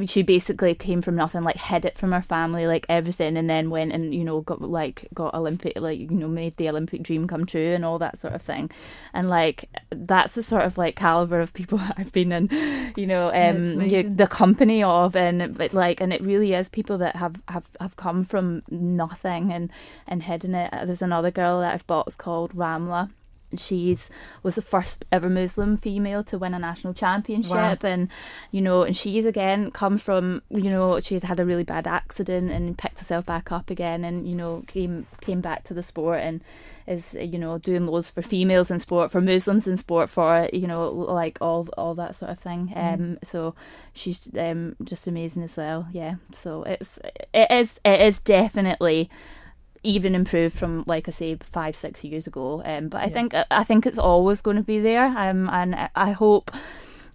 she 0.06 0.22
basically 0.22 0.74
came 0.74 1.02
from 1.02 1.16
nothing, 1.16 1.42
like 1.42 1.56
hid 1.56 1.84
it 1.84 1.96
from 1.96 2.12
her 2.12 2.22
family, 2.22 2.66
like 2.66 2.86
everything, 2.88 3.36
and 3.36 3.48
then 3.48 3.70
went 3.70 3.92
and 3.92 4.14
you 4.14 4.24
know 4.24 4.40
got 4.40 4.60
like 4.60 5.08
got 5.14 5.34
Olympic, 5.34 5.78
like 5.78 5.98
you 5.98 6.08
know 6.10 6.28
made 6.28 6.56
the 6.56 6.68
Olympic 6.68 7.02
dream 7.02 7.26
come 7.26 7.46
true 7.46 7.74
and 7.74 7.84
all 7.84 7.98
that 7.98 8.18
sort 8.18 8.34
of 8.34 8.42
thing, 8.42 8.70
and 9.12 9.28
like 9.28 9.68
that's 9.90 10.34
the 10.34 10.42
sort 10.42 10.62
of 10.62 10.78
like 10.78 10.96
caliber 10.96 11.40
of 11.40 11.52
people 11.52 11.80
I've 11.96 12.12
been 12.12 12.32
in, 12.32 12.92
you 12.96 13.06
know, 13.06 13.32
um, 13.34 13.82
you, 13.82 14.02
the 14.02 14.26
company 14.26 14.82
of, 14.82 15.16
and 15.16 15.56
but 15.56 15.72
like, 15.72 16.00
and 16.00 16.12
it 16.12 16.22
really 16.22 16.54
is 16.54 16.68
people 16.68 16.98
that 16.98 17.16
have 17.16 17.36
have 17.48 17.68
have 17.80 17.96
come 17.96 18.24
from 18.24 18.62
nothing 18.70 19.52
and 19.52 19.70
and 20.06 20.22
hidden 20.22 20.54
it. 20.54 20.72
There's 20.86 21.02
another 21.02 21.30
girl 21.30 21.60
that 21.60 21.74
I've 21.74 21.86
boxed 21.86 22.18
called 22.18 22.54
Ramla 22.54 23.10
she's 23.58 24.10
was 24.42 24.54
the 24.54 24.62
first 24.62 25.04
ever 25.10 25.28
Muslim 25.28 25.76
female 25.76 26.22
to 26.24 26.38
win 26.38 26.54
a 26.54 26.58
national 26.58 26.94
championship, 26.94 27.82
wow. 27.82 27.90
and 27.90 28.08
you 28.50 28.60
know, 28.60 28.82
and 28.82 28.96
she's 28.96 29.24
again 29.24 29.70
come 29.70 29.98
from 29.98 30.42
you 30.50 30.70
know 30.70 31.00
she 31.00 31.14
had 31.14 31.24
had 31.24 31.40
a 31.40 31.44
really 31.44 31.64
bad 31.64 31.86
accident 31.86 32.50
and 32.50 32.76
picked 32.78 32.98
herself 32.98 33.26
back 33.26 33.52
up 33.52 33.70
again, 33.70 34.04
and 34.04 34.28
you 34.28 34.34
know 34.34 34.62
came 34.66 35.06
came 35.20 35.40
back 35.40 35.64
to 35.64 35.74
the 35.74 35.82
sport 35.82 36.20
and 36.20 36.40
is 36.86 37.14
you 37.14 37.38
know 37.38 37.58
doing 37.58 37.86
loads 37.86 38.10
for 38.10 38.22
females 38.22 38.70
in 38.70 38.78
sport, 38.78 39.10
for 39.10 39.20
Muslims 39.20 39.66
in 39.66 39.76
sport, 39.76 40.10
for 40.10 40.48
you 40.52 40.66
know 40.66 40.88
like 40.88 41.38
all 41.40 41.68
all 41.76 41.94
that 41.94 42.14
sort 42.14 42.30
of 42.30 42.38
thing. 42.38 42.72
Mm. 42.74 42.94
Um, 42.94 43.18
so 43.24 43.54
she's 43.92 44.28
um 44.36 44.76
just 44.82 45.06
amazing 45.06 45.42
as 45.42 45.56
well. 45.56 45.88
Yeah, 45.92 46.16
so 46.32 46.62
it's 46.64 46.98
it 47.32 47.50
is 47.50 47.80
it 47.84 48.00
is 48.00 48.18
definitely 48.20 49.10
even 49.84 50.14
improved 50.14 50.58
from 50.58 50.82
like 50.86 51.08
I 51.08 51.12
say 51.12 51.36
five 51.36 51.76
six 51.76 52.02
years 52.02 52.26
ago. 52.26 52.62
Um, 52.64 52.88
but 52.88 53.02
I 53.02 53.04
yeah. 53.04 53.12
think 53.12 53.34
I 53.50 53.64
think 53.64 53.86
it's 53.86 53.98
always 53.98 54.40
going 54.40 54.56
to 54.56 54.62
be 54.62 54.80
there. 54.80 55.06
Um, 55.06 55.48
and 55.50 55.88
I 55.94 56.12
hope 56.12 56.50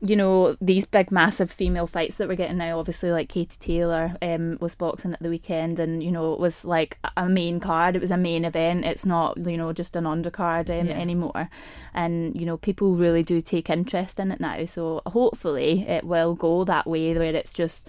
you 0.02 0.16
know 0.16 0.56
these 0.62 0.86
big 0.86 1.12
massive 1.12 1.52
female 1.52 1.88
fights 1.88 2.16
that 2.16 2.28
we're 2.30 2.36
getting 2.36 2.58
now 2.58 2.80
obviously 2.80 3.12
like 3.12 3.28
katie 3.28 3.58
taylor 3.60 4.16
um, 4.22 4.58
was 4.62 4.74
boxing 4.74 5.14
at 5.14 5.22
the 5.22 5.30
weekend 5.30 5.78
and 5.78 6.02
you 6.02 6.12
know 6.12 6.34
it 6.34 6.40
was 6.40 6.64
like 6.64 6.98
a 7.18 7.28
main 7.28 7.60
card 7.60 7.96
it 7.96 8.02
was 8.02 8.12
a 8.12 8.18
main 8.18 8.46
event 8.46 8.86
it's 8.86 9.06
not 9.06 9.36
you 9.38 9.58
know 9.58 9.74
just 9.74 9.98
an 9.98 10.06
undercard 10.06 10.70
um, 10.70 10.88
yeah. 10.88 10.94
anymore 10.94 11.50
and 11.94 12.40
you 12.40 12.46
know 12.46 12.56
people 12.56 12.96
really 12.96 13.24
do 13.24 13.42
take 13.42 13.70
interest 13.70 14.20
in 14.20 14.32
it 14.32 14.40
now 14.40 14.66
so 14.66 15.02
hopefully 15.08 15.86
it 15.88 16.06
will 16.06 16.34
go 16.34 16.64
that 16.64 16.88
way 16.88 17.14
where 17.18 17.36
it's 17.36 17.52
just 17.52 17.86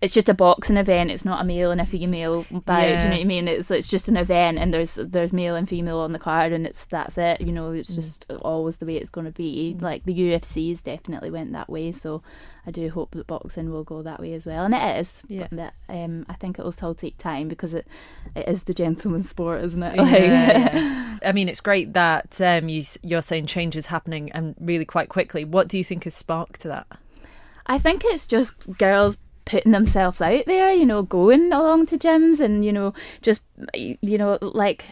it's 0.00 0.12
just 0.12 0.28
a 0.28 0.34
boxing 0.34 0.76
event. 0.76 1.10
It's 1.10 1.24
not 1.24 1.40
a 1.40 1.44
male 1.44 1.70
and 1.70 1.80
a 1.80 1.86
female 1.86 2.46
bout. 2.50 2.82
Yeah. 2.82 2.98
Do 2.98 3.04
you 3.04 3.10
know 3.10 3.16
what 3.16 3.20
I 3.20 3.24
mean? 3.24 3.48
It's 3.48 3.70
it's 3.70 3.88
just 3.88 4.08
an 4.08 4.16
event, 4.16 4.58
and 4.58 4.72
there's 4.72 4.94
there's 4.94 5.32
male 5.32 5.56
and 5.56 5.68
female 5.68 5.98
on 5.98 6.12
the 6.12 6.18
card, 6.18 6.52
and 6.52 6.66
it's 6.66 6.84
that's 6.86 7.16
it. 7.16 7.40
You 7.40 7.52
know, 7.52 7.72
it's 7.72 7.90
mm. 7.90 7.96
just 7.96 8.30
always 8.42 8.76
the 8.76 8.86
way 8.86 8.96
it's 8.96 9.10
going 9.10 9.26
to 9.26 9.32
be. 9.32 9.76
Mm. 9.76 9.82
Like 9.82 10.04
the 10.04 10.14
UFC's 10.14 10.82
definitely 10.82 11.30
went 11.30 11.52
that 11.52 11.68
way, 11.68 11.92
so 11.92 12.22
I 12.66 12.70
do 12.70 12.90
hope 12.90 13.12
that 13.12 13.26
boxing 13.26 13.70
will 13.70 13.84
go 13.84 14.02
that 14.02 14.20
way 14.20 14.32
as 14.34 14.44
well, 14.44 14.64
and 14.64 14.74
it 14.74 15.00
is. 15.00 15.22
Yeah. 15.28 15.48
That 15.52 15.74
um, 15.88 16.26
I 16.28 16.34
think 16.34 16.58
it 16.58 16.64
will 16.64 16.72
still 16.72 16.94
take 16.94 17.16
time 17.18 17.48
because 17.48 17.74
it 17.74 17.86
it 18.34 18.48
is 18.48 18.64
the 18.64 18.74
gentleman's 18.74 19.30
sport, 19.30 19.64
isn't 19.64 19.82
it? 19.82 19.96
Like, 20.06 20.20
yeah, 20.20 20.76
yeah. 20.76 21.18
I 21.24 21.32
mean, 21.32 21.48
it's 21.48 21.60
great 21.60 21.94
that 21.94 22.40
um, 22.40 22.68
you 22.68 22.84
you're 23.02 23.22
saying 23.22 23.46
changes 23.46 23.86
happening 23.86 24.30
and 24.32 24.54
really 24.60 24.84
quite 24.84 25.08
quickly. 25.08 25.44
What 25.44 25.68
do 25.68 25.78
you 25.78 25.84
think 25.84 26.04
has 26.04 26.14
sparked 26.14 26.62
that? 26.62 26.86
I 27.66 27.78
think 27.78 28.02
it's 28.04 28.26
just 28.26 28.54
girls 28.78 29.18
putting 29.46 29.72
themselves 29.72 30.20
out 30.20 30.44
there, 30.44 30.70
you 30.72 30.84
know, 30.84 31.02
going 31.02 31.50
along 31.52 31.86
to 31.86 31.96
gyms 31.96 32.40
and, 32.40 32.64
you 32.64 32.72
know, 32.72 32.92
just, 33.22 33.40
you 33.74 34.18
know, 34.18 34.38
like 34.42 34.84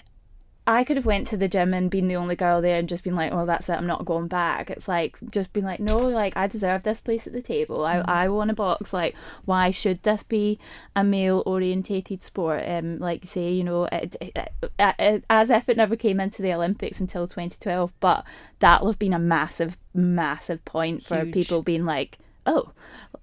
I 0.67 0.83
could 0.83 0.97
have 0.97 1.05
went 1.05 1.27
to 1.29 1.37
the 1.37 1.47
gym 1.47 1.75
and 1.75 1.91
been 1.91 2.09
the 2.09 2.17
only 2.17 2.37
girl 2.37 2.63
there 2.63 2.79
and 2.79 2.89
just 2.89 3.05
been 3.05 3.15
like, 3.15 3.33
"Oh, 3.33 3.45
that's 3.45 3.69
it. 3.69 3.75
I'm 3.75 3.87
not 3.87 4.07
going 4.07 4.29
back." 4.29 4.71
It's 4.71 4.89
like 4.89 5.17
just 5.31 5.53
being 5.53 5.67
like, 5.67 5.79
"No, 5.79 5.99
like 5.99 6.35
I 6.39 6.47
deserve 6.47 6.85
this 6.85 7.03
place 7.03 7.27
at 7.27 7.35
the 7.35 7.43
table. 7.43 7.85
I 7.85 7.97
mm. 7.97 8.09
I 8.09 8.29
want 8.31 8.51
a 8.51 8.55
box. 8.55 8.95
Like, 8.95 9.15
why 9.45 9.71
should 9.71 10.03
this 10.05 10.23
be 10.23 10.59
a 10.97 11.05
male 11.05 11.43
orientated 11.45 12.23
sport? 12.23 12.65
Um, 12.67 12.99
like 12.99 13.25
you 13.25 13.29
say, 13.29 13.53
you 13.53 13.63
know, 13.63 13.85
it, 13.93 14.17
it, 14.23 14.55
it, 14.79 15.25
as 15.29 15.51
if 15.51 15.69
it 15.69 15.77
never 15.77 15.97
came 15.97 16.19
into 16.19 16.41
the 16.41 16.55
Olympics 16.55 16.99
until 16.99 17.27
2012. 17.27 17.93
But 18.01 18.25
that'll 18.61 18.87
have 18.87 18.99
been 18.99 19.13
a 19.13 19.19
massive, 19.19 19.77
massive 19.93 20.65
point 20.65 21.01
Huge. 21.01 21.09
for 21.09 21.27
people 21.27 21.63
being 21.63 21.85
like, 21.85 22.19
"Oh, 22.47 22.73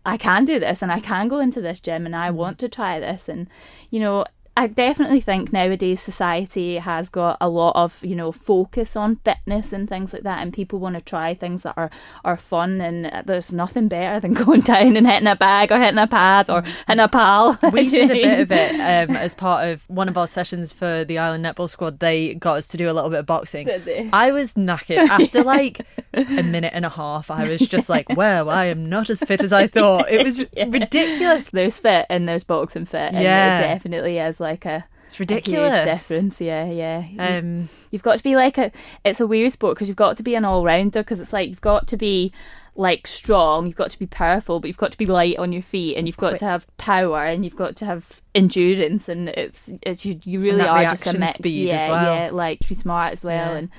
I 0.05 0.17
can 0.17 0.45
do 0.45 0.59
this 0.59 0.81
and 0.81 0.91
I 0.91 0.99
can 0.99 1.27
go 1.27 1.39
into 1.39 1.61
this 1.61 1.79
gym 1.79 2.05
and 2.05 2.15
I 2.15 2.29
mm. 2.29 2.35
want 2.35 2.59
to 2.59 2.69
try 2.69 2.99
this. 2.99 3.29
And, 3.29 3.47
you 3.89 3.99
know, 3.99 4.25
I 4.57 4.67
definitely 4.67 5.21
think 5.21 5.53
nowadays 5.53 6.01
society 6.01 6.77
has 6.77 7.09
got 7.09 7.37
a 7.39 7.47
lot 7.47 7.73
of 7.75 7.97
you 8.03 8.15
know 8.15 8.33
focus 8.33 8.97
on 8.97 9.15
fitness 9.17 9.71
and 9.71 9.87
things 9.87 10.11
like 10.11 10.23
that, 10.23 10.41
and 10.41 10.51
people 10.51 10.77
want 10.77 10.95
to 10.95 11.01
try 11.01 11.33
things 11.33 11.63
that 11.63 11.73
are 11.77 11.89
are 12.25 12.35
fun. 12.35 12.81
And 12.81 13.25
there's 13.25 13.53
nothing 13.53 13.87
better 13.87 14.19
than 14.19 14.33
going 14.45 14.61
down 14.61 14.97
and 14.97 15.07
hitting 15.07 15.27
a 15.27 15.37
bag 15.37 15.71
or 15.71 15.79
hitting 15.79 15.97
a 15.97 16.07
pad 16.07 16.49
or 16.49 16.63
mm. 16.63 16.65
hitting 16.87 16.99
a 16.99 17.07
pal. 17.07 17.57
We 17.71 17.87
did 17.87 18.11
a 18.11 18.13
bit 18.13 18.39
of 18.41 18.51
it 18.51 18.73
um, 18.73 19.15
as 19.15 19.33
part 19.33 19.69
of 19.69 19.83
one 19.87 20.09
of 20.09 20.17
our 20.17 20.27
sessions 20.27 20.73
for 20.73 21.05
the 21.05 21.17
Island 21.17 21.45
Netball 21.45 21.69
Squad. 21.69 21.99
They 21.99 22.33
got 22.33 22.57
us 22.57 22.67
to 22.69 22.77
do 22.77 22.91
a 22.91 22.93
little 22.93 23.09
bit 23.09 23.19
of 23.19 23.25
boxing. 23.25 23.69
I 24.11 24.31
was 24.31 24.55
knackered 24.55 24.97
after 25.09 25.43
like 25.43 25.85
a 26.13 26.43
minute 26.43 26.73
and 26.75 26.83
a 26.83 26.89
half. 26.89 27.31
I 27.31 27.47
was 27.47 27.61
just 27.61 27.87
like, 27.87 28.09
"Wow, 28.09 28.49
I 28.49 28.65
am 28.65 28.89
not 28.89 29.09
as 29.09 29.21
fit 29.21 29.41
as 29.41 29.53
I 29.53 29.67
thought." 29.67 30.11
It 30.11 30.25
was 30.25 30.39
yeah. 30.39 30.65
ridiculous. 30.67 31.49
There's 31.49 31.77
fit 31.77 32.05
and 32.09 32.27
there's 32.27 32.43
boxing 32.43 32.83
fit. 32.83 33.13
And 33.13 33.23
yeah, 33.23 33.59
it 33.59 33.61
definitely 33.61 34.17
is 34.17 34.40
like 34.41 34.65
a 34.65 34.85
it's 35.07 35.19
ridiculous 35.19 35.79
a 35.79 35.85
difference. 35.85 36.41
Yeah, 36.41 36.65
yeah. 36.65 37.05
Um, 37.19 37.69
you've 37.91 38.03
got 38.03 38.17
to 38.17 38.23
be 38.23 38.35
like 38.35 38.57
a. 38.57 38.71
It's 39.03 39.19
a 39.19 39.27
weird 39.27 39.51
sport 39.51 39.75
because 39.75 39.87
you've 39.87 39.97
got 39.97 40.17
to 40.17 40.23
be 40.23 40.35
an 40.35 40.45
all 40.45 40.63
rounder 40.63 41.01
because 41.01 41.19
it's 41.19 41.33
like 41.33 41.49
you've 41.49 41.61
got 41.61 41.87
to 41.89 41.97
be 41.97 42.31
like 42.75 43.05
strong, 43.05 43.67
you've 43.67 43.75
got 43.75 43.91
to 43.91 43.99
be 43.99 44.07
powerful, 44.07 44.61
but 44.61 44.67
you've 44.67 44.77
got 44.77 44.93
to 44.93 44.97
be 44.97 45.05
light 45.05 45.37
on 45.37 45.51
your 45.51 45.61
feet, 45.61 45.97
and 45.97 46.07
you've 46.07 46.17
got 46.17 46.29
Quick. 46.29 46.39
to 46.39 46.45
have 46.45 46.77
power, 46.77 47.25
and 47.25 47.43
you've 47.43 47.57
got 47.57 47.75
to 47.77 47.85
have 47.85 48.21
endurance, 48.33 49.09
and 49.09 49.29
it's 49.29 49.69
it's 49.81 50.05
you, 50.05 50.19
you 50.23 50.39
really 50.39 50.61
are 50.61 50.83
just 50.85 51.05
a 51.07 51.17
mix. 51.17 51.37
yeah, 51.43 51.89
well. 51.89 52.15
yeah, 52.15 52.29
like 52.31 52.59
to 52.59 52.69
be 52.69 52.75
smart 52.75 53.13
as 53.13 53.23
well, 53.23 53.51
yeah. 53.51 53.57
and 53.57 53.69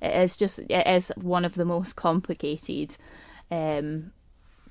it 0.00 0.16
is 0.16 0.36
just 0.36 0.58
it 0.58 0.86
is 0.86 1.12
one 1.16 1.44
of 1.44 1.54
the 1.54 1.64
most 1.64 1.96
complicated 1.96 2.96
um 3.50 4.12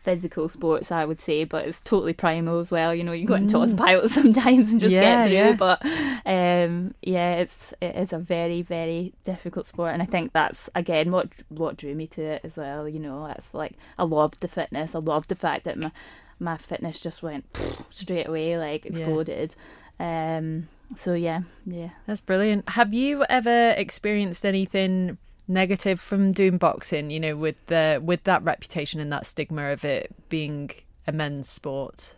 physical 0.07 0.47
sports, 0.47 0.89
I 0.89 1.03
would 1.03 1.19
say, 1.19 1.43
but 1.43 1.67
it's 1.67 1.81
totally 1.81 2.13
primal 2.13 2.59
as 2.59 2.71
well. 2.71 2.95
You 2.95 3.03
know, 3.03 3.11
you 3.11 3.27
go 3.27 3.33
into 3.33 3.57
mm. 3.57 3.63
autopilot 3.63 4.09
sometimes 4.19 4.71
and 4.71 4.79
just 4.79 4.93
yeah, 4.93 5.27
get 5.27 5.27
through. 5.27 5.37
Yeah. 5.37 5.55
But 5.57 5.85
um, 6.25 6.95
yeah, 7.01 7.35
it's 7.35 7.73
it 7.81 7.93
is 7.97 8.13
a 8.13 8.17
very 8.17 8.61
very 8.61 9.11
difficult 9.25 9.67
sport, 9.67 9.91
and 9.91 10.01
I 10.01 10.05
think 10.05 10.31
that's 10.31 10.69
again 10.75 11.11
what 11.11 11.27
what 11.49 11.75
drew 11.75 11.93
me 11.93 12.07
to 12.07 12.21
it 12.21 12.41
as 12.45 12.55
well. 12.55 12.87
You 12.87 12.99
know, 12.99 13.25
it's 13.37 13.53
like 13.53 13.73
I 13.97 14.03
loved 14.03 14.39
the 14.39 14.47
fitness. 14.47 14.95
I 14.95 14.99
loved 14.99 15.27
the 15.27 15.35
fact 15.35 15.65
that 15.65 15.77
my 15.77 15.91
my 16.39 16.55
fitness 16.55 17.01
just 17.01 17.21
went 17.21 17.45
straight 17.89 18.29
away, 18.29 18.57
like 18.57 18.85
exploded. 18.85 19.57
Yeah. 19.99 20.37
Um, 20.37 20.69
so 20.95 21.15
yeah, 21.15 21.41
yeah, 21.65 21.89
that's 22.05 22.21
brilliant. 22.21 22.69
Have 22.69 22.93
you 22.93 23.25
ever 23.25 23.71
experienced 23.71 24.45
anything? 24.45 25.17
Negative 25.47 25.99
from 25.99 26.31
doing 26.31 26.57
boxing, 26.57 27.09
you 27.09 27.19
know, 27.19 27.35
with 27.35 27.55
the 27.67 28.01
with 28.03 28.23
that 28.25 28.43
reputation 28.43 28.99
and 28.99 29.11
that 29.11 29.25
stigma 29.25 29.71
of 29.71 29.85
it 29.85 30.13
being 30.29 30.71
a 31.05 31.11
men's 31.11 31.49
sport? 31.49 32.13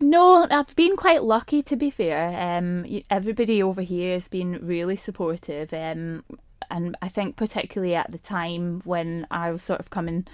No, 0.00 0.46
I've 0.50 0.74
been 0.76 0.96
quite 0.96 1.22
lucky 1.22 1.62
to 1.64 1.76
be 1.76 1.90
fair. 1.90 2.58
Um, 2.58 2.86
everybody 3.10 3.62
over 3.62 3.82
here 3.82 4.14
has 4.14 4.28
been 4.28 4.58
really 4.66 4.96
supportive, 4.96 5.74
um, 5.74 6.24
and 6.70 6.96
I 7.02 7.08
think 7.08 7.36
particularly 7.36 7.94
at 7.94 8.10
the 8.10 8.18
time 8.18 8.80
when 8.84 9.26
I 9.30 9.50
was 9.50 9.62
sort 9.62 9.80
of 9.80 9.90
coming 9.90 10.26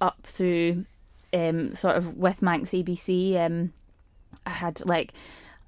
up 0.00 0.22
through, 0.22 0.86
um, 1.34 1.74
sort 1.74 1.96
of 1.96 2.16
with 2.16 2.40
Manx 2.40 2.70
ABC, 2.70 3.36
um, 3.36 3.74
I 4.46 4.50
had 4.50 4.84
like 4.86 5.12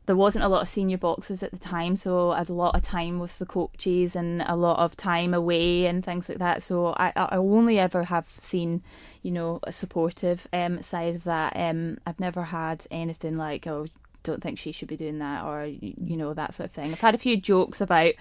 there 0.07 0.17
wasn't 0.17 0.45
a 0.45 0.49
lot 0.49 0.63
of 0.63 0.69
senior 0.69 0.99
boxers 0.99 1.43
at 1.43 1.51
the 1.51 1.59
time, 1.59 1.97
so 1.97 2.31
I 2.31 2.39
had 2.39 2.49
a 2.49 2.55
lot 2.55 2.77
of 2.77 2.83
time 2.83 3.19
with 3.19 3.39
the 3.39 3.47
coaches 3.47 4.15
and 4.15 4.43
a 4.43 4.55
lot 4.57 4.79
of 4.79 4.97
time 4.97 5.35
away 5.35 5.87
and 5.87 6.05
things 6.05 6.29
like 6.29 6.39
that. 6.39 6.63
So 6.63 6.95
I, 6.97 7.13
I 7.17 7.37
only 7.37 7.79
ever 7.79 8.05
have 8.05 8.27
seen, 8.41 8.83
you 9.23 9.33
know, 9.33 9.59
a 9.65 9.73
supportive 9.73 10.47
um, 10.53 10.81
side 10.83 11.17
of 11.17 11.25
that. 11.25 11.55
Um, 11.57 11.99
I've 12.07 12.21
never 12.21 12.45
had 12.45 12.87
anything 12.91 13.37
like, 13.37 13.67
oh, 13.67 13.87
don't 14.23 14.43
think 14.43 14.59
she 14.59 14.73
should 14.73 14.89
be 14.89 14.97
doing 14.97 15.19
that, 15.19 15.45
or 15.45 15.65
you 15.65 16.17
know, 16.17 16.35
that 16.35 16.55
sort 16.55 16.69
of 16.69 16.73
thing. 16.73 16.93
I've 16.93 17.01
had 17.01 17.15
a 17.15 17.19
few 17.19 17.37
jokes 17.37 17.81
about 17.81 18.15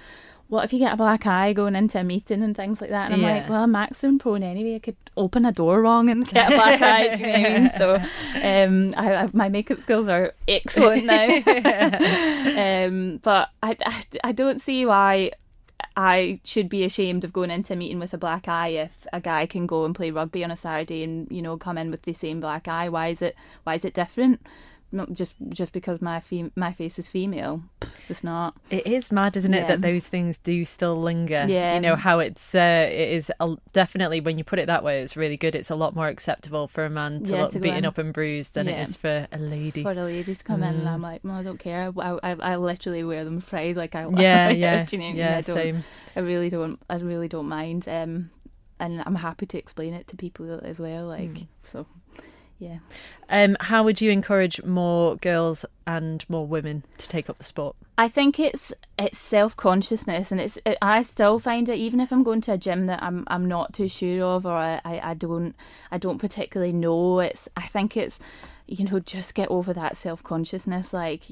what 0.48 0.64
if 0.64 0.74
you 0.74 0.80
get 0.80 0.94
a 0.94 0.98
black 0.98 1.26
eye 1.26 1.54
going 1.54 1.76
into 1.76 2.00
a 2.00 2.04
meeting 2.04 2.44
and 2.44 2.56
things 2.56 2.80
like 2.80 2.92
that? 2.92 3.12
And 3.12 3.16
I'm 3.16 3.22
like, 3.22 3.50
well, 3.50 3.64
I'm 3.64 3.76
accident 3.76 4.22
prone 4.22 4.44
anyway. 4.44 4.76
I 4.76 4.80
could 4.80 4.96
open 5.18 5.46
a 5.46 5.52
door 5.52 5.82
wrong 5.82 6.10
and 6.10 6.28
get 6.28 6.52
a 6.52 6.56
black 6.56 6.82
eye. 6.84 7.16
Do 7.16 7.24
you 7.24 7.28
know 7.28 7.50
I 7.50 7.60
mean? 7.60 7.72
So, 7.78 7.96
um, 7.96 8.94
I, 8.96 9.16
I, 9.16 9.30
my 9.34 9.50
makeup 9.50 9.80
skills 9.80 10.08
are 10.08 10.34
excellent 10.48 11.06
now. 11.06 11.26
um, 12.86 13.18
but 13.24 13.50
I, 13.64 13.76
I, 13.86 14.06
I 14.24 14.32
don't 14.34 14.62
see 14.62 14.86
why 14.86 15.32
I 15.98 16.40
should 16.44 16.70
be 16.70 16.84
ashamed 16.84 17.24
of 17.24 17.34
going 17.34 17.50
into 17.50 17.74
a 17.74 17.76
meeting 17.76 18.00
with 18.00 18.14
a 18.14 18.18
black 18.18 18.48
eye 18.48 18.70
if 18.70 19.08
a 19.12 19.22
guy 19.22 19.46
can 19.46 19.66
go 19.66 19.86
and 19.86 19.96
play 19.96 20.12
rugby 20.12 20.44
on 20.44 20.52
a 20.52 20.58
Saturday 20.58 21.04
and 21.04 21.28
you 21.32 21.42
know 21.42 21.58
come 21.58 21.78
in 21.78 21.90
with 21.90 22.04
the 22.04 22.14
same 22.14 22.40
black 22.40 22.68
eye. 22.68 22.90
Why 22.90 23.08
is 23.08 23.22
it? 23.22 23.36
Why 23.64 23.76
is 23.76 23.86
it 23.86 23.94
different? 23.94 24.46
Not 24.96 25.14
just 25.14 25.36
just 25.50 25.74
because 25.74 26.02
my 26.02 26.20
fem- 26.20 26.52
my 26.56 26.74
face 26.74 26.98
is 26.98 27.08
female. 27.08 27.62
It's 28.08 28.24
not. 28.24 28.56
It 28.70 28.88
is 28.88 29.12
mad, 29.12 29.36
isn't 29.38 29.54
it, 29.54 29.62
yeah. 29.62 29.68
that 29.68 29.82
those 29.82 30.08
things 30.08 30.38
do 30.40 30.64
still 30.66 31.00
linger? 31.00 31.46
Yeah. 31.48 31.76
You 31.76 31.82
know 31.82 31.96
how 31.96 32.20
it's 32.20 32.56
uh, 32.56 32.88
it 32.92 33.10
is 33.10 33.32
a, 33.40 33.56
definitely 33.74 34.22
when 34.22 34.38
you 34.38 34.44
put 34.44 34.60
it 34.60 34.68
that 34.68 34.84
way, 34.84 35.02
it's 35.02 35.18
really 35.18 35.38
good. 35.38 35.56
It's 35.56 35.70
a 35.70 35.76
lot 35.76 35.96
more 35.96 36.08
acceptable 36.08 36.68
for 36.68 36.86
a 36.86 36.90
man 36.90 37.24
to 37.24 37.34
yeah, 37.34 37.42
look 37.42 37.52
to 37.52 37.60
beaten 37.60 37.86
up 37.86 37.98
and 37.98 38.14
bruised 38.14 38.54
than 38.54 38.68
yeah. 38.68 38.82
it 38.82 38.90
is 38.90 38.96
for 38.96 39.28
a 39.32 39.38
lady. 39.38 39.84
For 39.84 39.94
the 39.94 40.04
ladies 40.04 40.40
to 40.40 40.44
come 40.44 40.62
mm. 40.62 40.70
in, 40.70 40.76
and 40.80 40.90
I'm 40.90 41.00
mm. 41.00 41.04
like, 41.04 41.22
well, 41.24 41.36
I 41.36 41.44
don't 41.44 41.60
care. 41.60 41.92
I, 41.98 42.18
I, 42.24 42.32
I 42.32 42.56
literally 42.56 43.04
wear 43.04 43.26
them 43.26 43.38
afraid. 43.38 43.76
Like 43.76 43.96
I 43.96 44.08
yeah 44.18 44.50
yeah 44.50 44.86
you 44.90 44.98
know 44.98 45.10
yeah 45.10 45.38
I 45.38 45.42
same. 45.42 45.84
I 46.16 46.22
really 46.22 46.50
don't. 46.50 46.80
I 46.90 46.98
really 46.98 47.28
don't 47.28 47.48
mind. 47.48 47.88
Um, 47.90 48.32
and 48.80 49.02
I'm 49.06 49.16
happy 49.16 49.46
to 49.46 49.58
explain 49.58 49.94
it 49.94 50.08
to 50.10 50.18
people 50.18 50.60
as 50.64 50.80
well. 50.80 51.08
Like 51.08 51.34
mm. 51.34 51.48
so 51.64 51.86
yeah. 52.60 52.78
Um, 53.30 53.58
how 53.60 53.84
would 53.84 54.00
you 54.00 54.12
encourage 54.12 54.64
more 54.64 55.18
girls 55.18 55.66
and 55.86 56.24
more 56.30 56.48
women 56.48 56.84
to 56.98 57.08
take 57.08 57.30
up 57.30 57.38
the 57.38 57.44
sport? 57.44 57.76
I 57.98 58.08
think 58.08 58.40
it's 58.40 58.74
it's 58.98 59.18
self 59.18 59.56
consciousness, 59.58 60.32
and 60.32 60.40
it's 60.40 60.58
it, 60.66 60.78
I 60.82 61.02
still 61.02 61.40
find 61.40 61.68
it 61.68 61.78
even 61.78 62.00
if 62.00 62.12
I'm 62.12 62.24
going 62.24 62.42
to 62.42 62.54
a 62.54 62.58
gym 62.58 62.86
that 62.86 63.04
I'm 63.04 63.26
I'm 63.28 63.46
not 63.46 63.74
too 63.74 63.90
sure 63.90 64.24
of, 64.24 64.46
or 64.46 64.54
I, 64.54 64.82
I, 64.86 65.12
I 65.12 65.14
don't 65.16 65.56
I 65.92 65.98
don't 65.98 66.20
particularly 66.20 66.74
know. 66.74 67.20
It's 67.20 67.50
I 67.58 67.68
think 67.68 67.98
it's 67.98 68.20
you 68.68 68.86
know 68.86 69.00
just 69.00 69.36
get 69.36 69.50
over 69.50 69.74
that 69.74 69.98
self 69.98 70.24
consciousness. 70.24 70.94
Like 70.94 71.24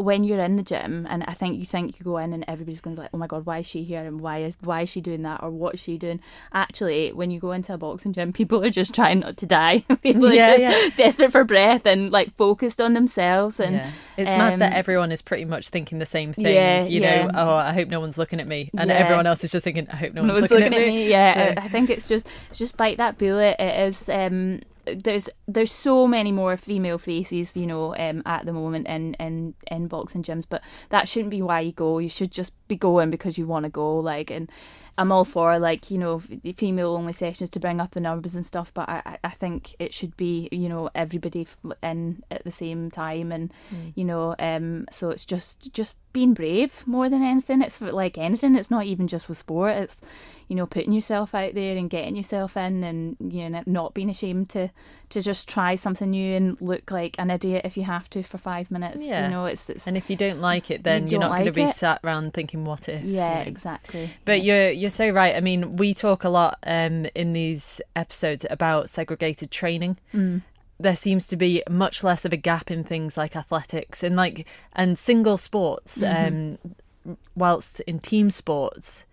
when 0.00 0.24
you're 0.24 0.40
in 0.40 0.56
the 0.56 0.62
gym, 0.62 1.06
and 1.10 1.22
I 1.24 1.32
think 1.34 1.58
you 1.58 1.66
think 1.66 1.98
you 1.98 2.04
go 2.04 2.16
in 2.18 2.32
and 2.32 2.44
everybody's 2.48 2.80
going 2.80 2.96
to 2.96 3.00
be 3.00 3.02
like, 3.04 3.10
"Oh 3.14 3.18
my 3.18 3.26
god, 3.26 3.46
why 3.46 3.58
is 3.58 3.66
she 3.66 3.84
here? 3.84 4.00
And 4.00 4.20
why 4.20 4.38
is 4.38 4.54
why 4.60 4.82
is 4.82 4.88
she 4.88 5.00
doing 5.00 5.22
that? 5.22 5.42
Or 5.42 5.50
what's 5.50 5.80
she 5.80 5.98
doing?" 5.98 6.20
Actually, 6.52 7.12
when 7.12 7.30
you 7.30 7.38
go 7.40 7.52
into 7.52 7.72
a 7.74 7.78
boxing 7.78 8.12
gym, 8.12 8.32
people 8.40 8.64
are 8.64 8.70
just 8.70 8.94
trying 8.94 9.20
not 9.20 9.36
to 9.38 9.46
die. 9.46 9.80
people 10.02 10.32
Yeah, 10.32 10.54
are 10.54 10.58
just 10.58 10.82
yeah. 10.82 10.88
desperate 10.96 11.32
for 11.32 11.44
breath 11.44 11.86
and 11.86 12.10
like 12.10 12.34
focused 12.36 12.80
on 12.80 12.94
themselves. 12.94 13.60
And 13.60 13.76
yeah. 13.76 13.90
It's 14.16 14.30
mad 14.30 14.58
that 14.60 14.72
um, 14.72 14.78
everyone 14.78 15.12
is 15.12 15.22
pretty 15.22 15.44
much 15.44 15.68
thinking 15.70 15.98
the 15.98 16.06
same 16.06 16.32
thing. 16.32 16.46
Yeah, 16.46 16.84
you 16.84 17.00
know, 17.00 17.30
oh, 17.34 17.54
I 17.54 17.72
hope 17.72 17.88
no 17.88 18.00
one's 18.00 18.18
looking 18.18 18.40
at 18.40 18.46
me, 18.46 18.70
and 18.76 18.90
everyone 18.90 19.26
else 19.26 19.44
is 19.44 19.50
just 19.50 19.64
thinking, 19.64 19.88
I 19.90 19.96
hope 19.96 20.12
no, 20.14 20.22
no 20.22 20.34
one's 20.34 20.42
one's 20.42 20.50
looking, 20.52 20.74
at 20.74 20.78
me. 20.86 21.08
Yeah, 21.08 21.34
So- 21.54 21.60
I, 21.60 21.64
I 21.64 21.68
think 21.68 21.90
it's 21.90 22.06
just 22.08 22.26
it's 22.48 22.58
just 22.58 22.76
bite 22.76 22.96
that 22.98 23.18
bullet. 23.18 23.56
It 23.58 23.88
is. 23.88 24.08
Um, 24.08 24.60
there's 24.94 25.28
there's 25.46 25.72
so 25.72 26.06
many 26.06 26.32
more 26.32 26.56
female 26.56 26.98
faces, 26.98 27.56
you 27.56 27.66
know, 27.66 27.96
um, 27.96 28.22
at 28.26 28.46
the 28.46 28.52
moment 28.52 28.86
in, 28.86 29.14
in 29.14 29.54
in 29.70 29.88
boxing 29.88 30.22
gyms, 30.22 30.46
but 30.48 30.62
that 30.90 31.08
shouldn't 31.08 31.30
be 31.30 31.42
why 31.42 31.60
you 31.60 31.72
go. 31.72 31.98
You 31.98 32.08
should 32.08 32.30
just 32.30 32.52
be 32.68 32.76
going 32.76 33.10
because 33.10 33.38
you 33.38 33.46
want 33.46 33.64
to 33.64 33.70
go. 33.70 33.96
Like, 33.98 34.30
and 34.30 34.50
I'm 34.98 35.12
all 35.12 35.24
for 35.24 35.58
like 35.58 35.90
you 35.90 35.98
know 35.98 36.18
female 36.56 36.94
only 36.94 37.12
sessions 37.12 37.50
to 37.50 37.60
bring 37.60 37.80
up 37.80 37.92
the 37.92 38.00
numbers 38.00 38.34
and 38.34 38.44
stuff, 38.44 38.72
but 38.74 38.88
I 38.88 39.18
I- 39.24 39.30
think 39.30 39.74
it 39.78 39.94
should 39.94 40.16
be 40.16 40.48
you 40.52 40.68
know 40.68 40.90
everybody 40.94 41.46
in 41.82 42.22
at 42.30 42.44
the 42.44 42.50
same 42.52 42.90
time, 42.90 43.32
and 43.32 43.52
you 43.94 44.04
know 44.04 44.34
um 44.38 44.86
so 44.90 45.10
it's 45.10 45.24
just 45.24 45.72
just 45.72 45.96
being 46.12 46.34
brave 46.34 46.82
more 46.86 47.08
than 47.08 47.22
anything. 47.22 47.62
It's 47.62 47.80
like 47.80 48.18
anything. 48.18 48.54
It's 48.56 48.70
not 48.70 48.84
even 48.84 49.06
just 49.08 49.28
with 49.28 49.38
sport. 49.38 49.76
It's 49.76 50.00
you 50.48 50.56
know 50.56 50.66
putting 50.66 50.92
yourself 50.92 51.34
out 51.34 51.54
there 51.54 51.76
and 51.76 51.88
getting 51.88 52.16
yourself 52.16 52.56
in, 52.56 52.84
and 52.84 53.16
you 53.20 53.48
know 53.48 53.62
not 53.66 53.94
being 53.94 54.10
ashamed 54.10 54.50
to 54.50 54.70
to 55.10 55.20
just 55.20 55.48
try 55.48 55.74
something 55.74 56.10
new 56.10 56.36
and 56.36 56.60
look 56.60 56.90
like 56.90 57.16
an 57.18 57.30
idiot 57.30 57.62
if 57.64 57.76
you 57.76 57.82
have 57.84 58.08
to 58.10 58.22
for 58.22 58.38
five 58.38 58.70
minutes. 58.70 59.04
Yeah. 59.04 59.24
You 59.24 59.30
know 59.30 59.44
it's 59.46 59.68
it's 59.68 59.86
And 59.86 59.96
if 59.96 60.08
you 60.08 60.16
don't 60.16 60.40
like 60.40 60.70
it, 60.70 60.82
then 60.84 61.04
you 61.04 61.12
you're 61.12 61.20
not 61.20 61.28
don't 61.28 61.36
going 61.38 61.46
to 61.46 61.52
be 61.52 61.62
it. 61.64 61.74
sat 61.74 62.00
around 62.02 62.32
thinking, 62.32 62.64
"What 62.64 62.88
if?" 62.88 63.04
yeah 63.04 63.40
you 63.40 63.44
know. 63.44 63.50
exactly. 63.50 64.10
But 64.24 64.42
you're 64.42 64.70
you're 64.70 64.90
so 64.90 65.10
right. 65.10 65.34
I 65.34 65.40
mean, 65.40 65.76
we 65.76 65.94
talk 65.94 66.24
a 66.24 66.28
lot 66.28 66.58
um, 66.64 67.06
in 67.14 67.32
these 67.32 67.80
episodes 67.94 68.46
about 68.48 68.88
segregated 68.88 69.50
training. 69.50 69.98
Mm. 70.14 70.42
There 70.78 70.96
seems 70.96 71.26
to 71.28 71.36
be 71.36 71.62
much 71.68 72.02
less 72.02 72.24
of 72.24 72.32
a 72.32 72.38
gap 72.38 72.70
in 72.70 72.84
things 72.84 73.16
like 73.16 73.36
athletics 73.36 74.02
and 74.02 74.16
like 74.16 74.46
and 74.72 74.98
single 74.98 75.36
sports. 75.36 75.98
Mm-hmm. 75.98 76.66
Um, 77.06 77.16
whilst 77.34 77.80
in 77.80 77.98
team 77.98 78.30
sports, 78.30 79.04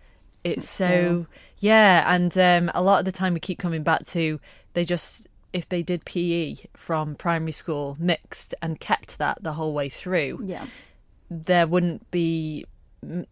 it's 0.44 0.68
so 0.68 1.26
yeah. 1.58 2.14
And 2.14 2.36
um, 2.38 2.70
a 2.74 2.82
lot 2.82 3.00
of 3.00 3.04
the 3.04 3.12
time, 3.12 3.34
we 3.34 3.40
keep 3.40 3.58
coming 3.58 3.82
back 3.82 4.06
to 4.06 4.40
they 4.74 4.84
just 4.84 5.27
if 5.52 5.68
they 5.68 5.82
did 5.82 6.04
PE 6.04 6.56
from 6.76 7.14
primary 7.14 7.52
school 7.52 7.96
mixed 7.98 8.54
and 8.62 8.78
kept 8.80 9.18
that 9.18 9.42
the 9.42 9.52
whole 9.54 9.72
way 9.74 9.88
through, 9.88 10.40
Yeah. 10.44 10.66
there 11.30 11.66
wouldn't 11.66 12.10
be 12.10 12.64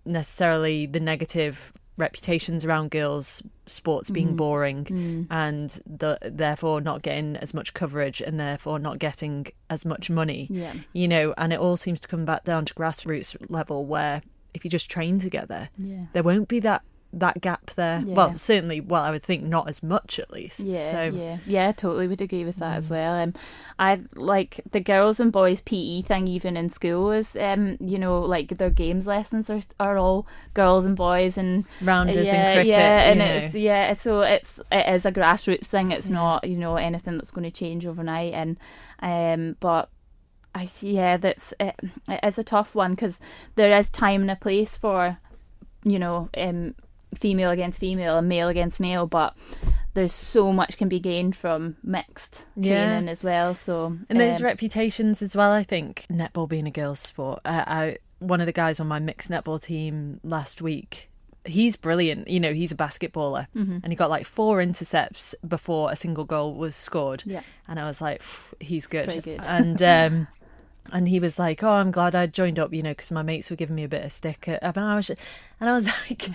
necessarily 0.04 0.86
the 0.86 1.00
negative 1.00 1.72
reputations 1.98 2.62
around 2.64 2.90
girls 2.90 3.42
sports 3.64 4.10
being 4.10 4.28
Mm-hmm. 4.28 4.36
boring 4.36 5.26
and 5.30 5.70
the, 5.86 6.18
therefore 6.22 6.80
not 6.82 7.00
getting 7.02 7.36
as 7.36 7.54
much 7.54 7.72
coverage 7.72 8.20
and 8.20 8.38
therefore 8.38 8.78
not 8.78 8.98
getting 8.98 9.46
as 9.70 9.86
much 9.86 10.10
money 10.10 10.46
Yeah. 10.50 10.74
you 10.92 11.08
know 11.08 11.32
and 11.38 11.52
it 11.54 11.58
all 11.58 11.76
seems 11.78 11.98
to 12.00 12.08
come 12.08 12.26
back 12.26 12.44
down 12.44 12.66
to 12.66 12.74
grassroots 12.74 13.34
level 13.48 13.86
where 13.86 14.20
if 14.52 14.62
you 14.62 14.70
just 14.70 14.90
train 14.90 15.18
together 15.18 15.70
Yeah. 15.78 16.06
there 16.12 16.22
won't 16.22 16.48
be 16.48 16.60
that 16.60 16.82
that 17.18 17.40
gap 17.40 17.70
there 17.76 18.02
Yeah. 18.06 18.14
well 18.14 18.36
certainly 18.36 18.80
well 18.80 19.02
i 19.02 19.10
would 19.10 19.22
think 19.22 19.42
not 19.42 19.68
as 19.68 19.82
much 19.82 20.18
at 20.18 20.30
least 20.30 20.60
Yeah, 20.60 20.90
so 20.90 21.16
yeah, 21.16 21.38
yeah. 21.46 21.72
Totally 21.72 22.08
would 22.08 22.20
agree 22.20 22.44
with 22.44 22.56
that 22.56 22.76
as 22.76 22.90
well. 22.90 23.14
Um, 23.14 23.34
I 23.78 24.00
like 24.14 24.60
the 24.70 24.80
girls 24.80 25.20
and 25.20 25.32
boys 25.32 25.60
PE 25.60 26.02
thing. 26.02 26.28
Even 26.28 26.56
in 26.56 26.70
school 26.70 27.10
is, 27.10 27.36
um, 27.36 27.76
you 27.80 27.98
know, 27.98 28.20
like 28.20 28.56
their 28.58 28.70
games 28.70 29.06
lessons 29.06 29.50
are 29.50 29.62
are 29.78 29.98
all 29.98 30.26
girls 30.54 30.84
and 30.84 30.96
boys 30.96 31.36
and 31.38 31.64
rounders 31.80 32.26
yeah, 32.26 32.34
in 32.34 32.56
cricket 32.56 32.68
yeah, 32.68 33.10
and 33.10 33.22
it's 33.22 33.54
yeah. 33.54 33.94
So 33.96 34.20
it's 34.20 34.60
it 34.70 34.86
is 34.94 35.04
a 35.06 35.12
grassroots 35.12 35.66
thing. 35.66 35.92
It's 35.92 36.08
not 36.08 36.46
you 36.48 36.56
know 36.56 36.76
anything 36.76 37.16
that's 37.18 37.30
going 37.30 37.50
to 37.50 37.50
change 37.50 37.86
overnight. 37.86 38.32
And 38.34 38.58
um, 39.00 39.56
but 39.60 39.88
I 40.54 40.68
yeah, 40.80 41.16
that's 41.16 41.52
it, 41.60 41.74
it 42.08 42.20
is 42.22 42.38
a 42.38 42.44
tough 42.44 42.74
one 42.74 42.94
because 42.94 43.20
there 43.56 43.72
is 43.78 43.90
time 43.90 44.22
and 44.22 44.30
a 44.30 44.36
place 44.36 44.76
for 44.76 45.18
you 45.84 45.98
know 45.98 46.28
um 46.36 46.74
female 47.14 47.50
against 47.50 47.78
female 47.80 48.18
and 48.18 48.28
male 48.28 48.48
against 48.48 48.80
male, 48.80 49.06
but 49.06 49.34
there's 49.94 50.12
so 50.12 50.52
much 50.52 50.76
can 50.76 50.88
be 50.88 51.00
gained 51.00 51.34
from 51.36 51.76
mixed 51.82 52.44
Yeah. 52.56 52.86
training 52.90 53.08
as 53.08 53.24
well. 53.24 53.54
So 53.54 53.96
And 54.10 54.20
those 54.20 54.36
um, 54.36 54.44
reputations 54.44 55.22
as 55.22 55.34
well, 55.34 55.52
I 55.52 55.62
think. 55.62 56.04
Netball 56.10 56.48
being 56.48 56.66
a 56.66 56.70
girls' 56.70 57.00
sport. 57.00 57.40
I, 57.44 57.58
I 57.66 57.96
one 58.18 58.40
of 58.40 58.46
the 58.46 58.52
guys 58.52 58.80
on 58.80 58.86
my 58.88 58.98
mixed 58.98 59.30
netball 59.30 59.62
team 59.62 60.20
last 60.22 60.60
week, 60.62 61.10
he's 61.44 61.76
brilliant. 61.76 62.28
You 62.28 62.40
know, 62.40 62.52
he's 62.52 62.72
a 62.72 62.76
basketballer, 62.76 63.46
Mm-hmm. 63.56 63.78
and 63.82 63.88
he 63.90 63.94
got 63.96 64.10
like 64.10 64.26
four 64.26 64.60
intercepts 64.60 65.34
before 65.46 65.90
a 65.92 65.96
single 65.96 66.24
goal 66.24 66.54
was 66.54 66.74
scored. 66.76 67.22
Yeah. 67.26 67.42
and 67.68 67.78
I 67.80 67.86
was 67.86 68.00
like, 68.00 68.22
he's 68.60 68.86
good. 68.86 69.22
Good. 69.22 69.40
And 69.46 69.82
um, 69.82 70.28
and 70.92 71.08
he 71.08 71.20
was 71.20 71.38
like, 71.38 71.62
oh, 71.62 71.68
I'm 71.70 71.90
glad 71.90 72.14
I 72.14 72.26
joined 72.26 72.58
up. 72.58 72.72
You 72.72 72.82
know, 72.82 72.90
because 72.90 73.10
my 73.10 73.22
mates 73.22 73.50
were 73.50 73.56
giving 73.56 73.76
me 73.76 73.84
a 73.84 73.88
bit 73.88 74.04
of 74.04 74.12
stick. 74.12 74.46
And 74.48 74.60
I 74.76 74.96
was, 74.96 75.10
and 75.10 75.70
I 75.70 75.72
was 75.72 75.86
like, 75.86 76.28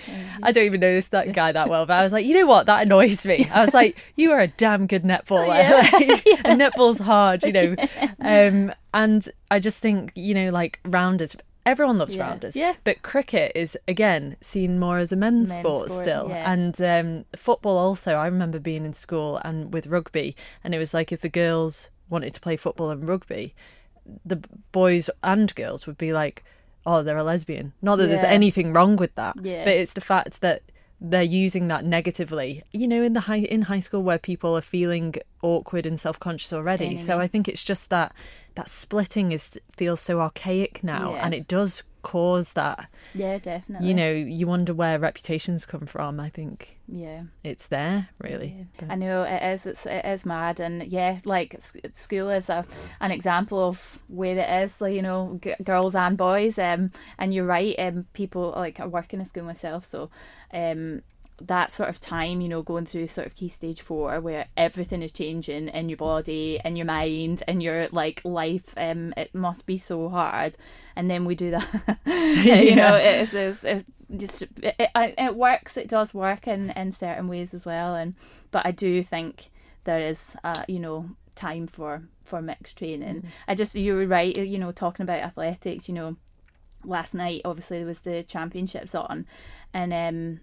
I 0.43 0.51
don't 0.51 0.65
even 0.65 0.79
know 0.79 0.93
this 0.93 1.07
that 1.07 1.33
guy 1.33 1.51
that 1.51 1.69
well, 1.69 1.85
but 1.85 1.93
I 1.99 2.03
was 2.03 2.11
like, 2.13 2.25
you 2.25 2.33
know 2.33 2.45
what, 2.45 2.65
that 2.67 2.83
annoys 2.85 3.25
me. 3.25 3.47
I 3.53 3.63
was 3.65 3.73
like, 3.73 3.97
you 4.15 4.31
are 4.31 4.39
a 4.39 4.47
damn 4.47 4.87
good 4.87 5.03
netballer. 5.03 5.47
Like, 6.01 6.25
and 6.45 6.59
netball's 6.61 6.99
hard, 6.99 7.43
you 7.43 7.51
know. 7.51 7.75
Um, 8.19 8.73
and 8.93 9.27
I 9.49 9.59
just 9.59 9.79
think, 9.79 10.11
you 10.15 10.33
know, 10.33 10.49
like 10.49 10.79
rounders. 10.85 11.35
Everyone 11.63 11.99
loves 11.99 12.15
Yeah. 12.15 12.23
rounders, 12.27 12.55
Yeah. 12.55 12.73
But 12.83 13.03
cricket 13.03 13.51
is 13.53 13.77
again 13.87 14.35
seen 14.41 14.79
more 14.79 14.97
as 14.97 15.11
a 15.11 15.15
men's, 15.15 15.49
Men's 15.49 15.59
sport, 15.59 15.91
sport, 15.91 16.01
still, 16.01 16.29
yeah. 16.29 16.51
and 16.51 16.81
um, 16.81 17.25
football 17.35 17.77
also. 17.77 18.15
I 18.15 18.25
remember 18.25 18.57
being 18.59 18.83
in 18.83 18.93
school 18.93 19.37
and 19.45 19.71
with 19.71 19.85
rugby, 19.85 20.35
and 20.63 20.73
it 20.73 20.79
was 20.79 20.91
like 20.93 21.11
if 21.11 21.21
the 21.21 21.29
girls 21.29 21.89
wanted 22.09 22.33
to 22.33 22.39
play 22.41 22.57
football 22.57 22.89
and 22.89 23.07
rugby, 23.07 23.53
the 24.25 24.39
boys 24.71 25.09
and 25.23 25.53
girls 25.55 25.85
would 25.87 25.97
be 25.97 26.13
like, 26.13 26.43
"Oh, 26.85 27.03
they're 27.03 27.17
a 27.17 27.23
lesbian." 27.23 27.73
Not 27.81 27.97
that 27.97 28.07
there's 28.07 28.23
Yeah. 28.23 28.29
anything 28.29 28.73
wrong 28.73 28.95
with 28.95 29.13
that, 29.15 29.35
Yeah. 29.41 29.63
but 29.65 29.73
it's 29.73 29.93
the 29.93 30.01
fact 30.01 30.41
that 30.41 30.61
they're 31.03 31.23
using 31.23 31.67
that 31.67 31.83
negatively. 31.83 32.63
You 32.71 32.87
know, 32.87 33.01
in 33.01 33.13
the 33.13 33.21
high 33.21 33.37
in 33.39 33.63
high 33.63 33.79
school 33.79 34.03
where 34.03 34.19
people 34.19 34.55
are 34.55 34.61
feeling 34.61 35.15
awkward 35.41 35.85
and 35.85 35.99
self 35.99 36.19
conscious 36.19 36.53
already. 36.53 36.95
So 36.97 37.19
I 37.19 37.27
think 37.27 37.47
it's 37.47 37.63
just 37.63 37.89
that 37.89 38.13
that 38.55 38.69
splitting 38.69 39.31
is 39.31 39.59
feels 39.75 40.01
so 40.01 40.19
archaic 40.19 40.83
now, 40.83 41.13
Yeah. 41.13 41.25
and 41.25 41.33
it 41.33 41.47
does 41.47 41.83
cause 42.03 42.53
that. 42.53 42.89
yeah, 43.13 43.37
definitely. 43.37 43.87
You 43.87 43.93
know, 43.93 44.11
you 44.11 44.47
wonder 44.47 44.73
where 44.73 44.97
reputations 44.97 45.65
come 45.67 45.85
from. 45.85 46.19
I 46.19 46.29
think 46.29 46.79
yeah. 46.87 47.23
it's 47.43 47.67
there 47.67 48.09
really. 48.19 48.65
Yeah. 48.81 48.87
I 48.89 48.95
know 48.95 49.21
it 49.21 49.41
is. 49.43 49.65
It's, 49.67 49.85
it 49.85 50.03
is 50.03 50.25
mad, 50.25 50.59
and 50.59 50.83
yeah, 50.87 51.19
like 51.25 51.55
school 51.93 52.29
is 52.31 52.49
a 52.49 52.65
an 52.99 53.11
example 53.11 53.59
of 53.59 53.99
where 54.07 54.37
it 54.37 54.63
is. 54.65 54.81
Like 54.81 54.95
you 54.95 55.03
know, 55.03 55.39
g- 55.43 55.53
girls 55.63 55.93
and 55.95 56.17
boys. 56.17 56.57
Um, 56.57 56.91
and 57.19 57.33
you're 57.33 57.45
right. 57.45 57.75
Um, 57.77 58.07
people 58.13 58.51
like 58.55 58.79
I 58.79 58.87
work 58.87 59.13
in 59.13 59.21
a 59.21 59.25
school 59.27 59.43
myself, 59.43 59.85
so 59.85 60.09
um, 60.53 61.03
that 61.47 61.71
sort 61.71 61.89
of 61.89 61.99
time, 61.99 62.41
you 62.41 62.49
know, 62.49 62.61
going 62.61 62.85
through 62.85 63.07
sort 63.07 63.27
of 63.27 63.35
key 63.35 63.49
stage 63.49 63.81
four, 63.81 64.19
where 64.19 64.47
everything 64.57 65.01
is 65.01 65.11
changing 65.11 65.69
in 65.69 65.89
your 65.89 65.97
body, 65.97 66.59
in 66.63 66.75
your 66.75 66.85
mind, 66.85 67.43
in 67.47 67.61
your 67.61 67.87
like 67.91 68.21
life. 68.23 68.73
Um, 68.77 69.13
it 69.17 69.33
must 69.33 69.65
be 69.65 69.77
so 69.77 70.09
hard. 70.09 70.57
And 70.95 71.09
then 71.09 71.25
we 71.25 71.35
do 71.35 71.51
that. 71.51 71.99
yeah. 72.05 72.55
you 72.61 72.75
know, 72.75 72.95
it 72.95 73.33
is. 73.33 73.63
It, 73.63 73.85
just 74.17 74.41
it, 74.41 74.75
it, 74.77 74.89
it 75.17 75.35
works. 75.35 75.77
It 75.77 75.87
does 75.87 76.13
work 76.13 76.47
in 76.47 76.71
in 76.71 76.91
certain 76.91 77.27
ways 77.27 77.53
as 77.53 77.65
well. 77.65 77.95
And 77.95 78.15
but 78.51 78.65
I 78.65 78.71
do 78.71 79.03
think 79.03 79.49
there 79.83 79.99
is, 79.99 80.35
uh, 80.43 80.63
you 80.67 80.79
know, 80.79 81.11
time 81.35 81.67
for 81.67 82.03
for 82.23 82.41
mixed 82.41 82.77
training. 82.77 83.27
I 83.47 83.55
just 83.55 83.75
you 83.75 83.95
were 83.95 84.07
right. 84.07 84.35
You 84.35 84.57
know, 84.57 84.71
talking 84.71 85.03
about 85.03 85.19
athletics. 85.19 85.87
You 85.87 85.95
know, 85.95 86.17
last 86.83 87.13
night 87.13 87.41
obviously 87.45 87.77
there 87.77 87.87
was 87.87 87.99
the 87.99 88.23
championships 88.23 88.95
on, 88.95 89.25
and 89.73 89.93
um, 89.93 90.39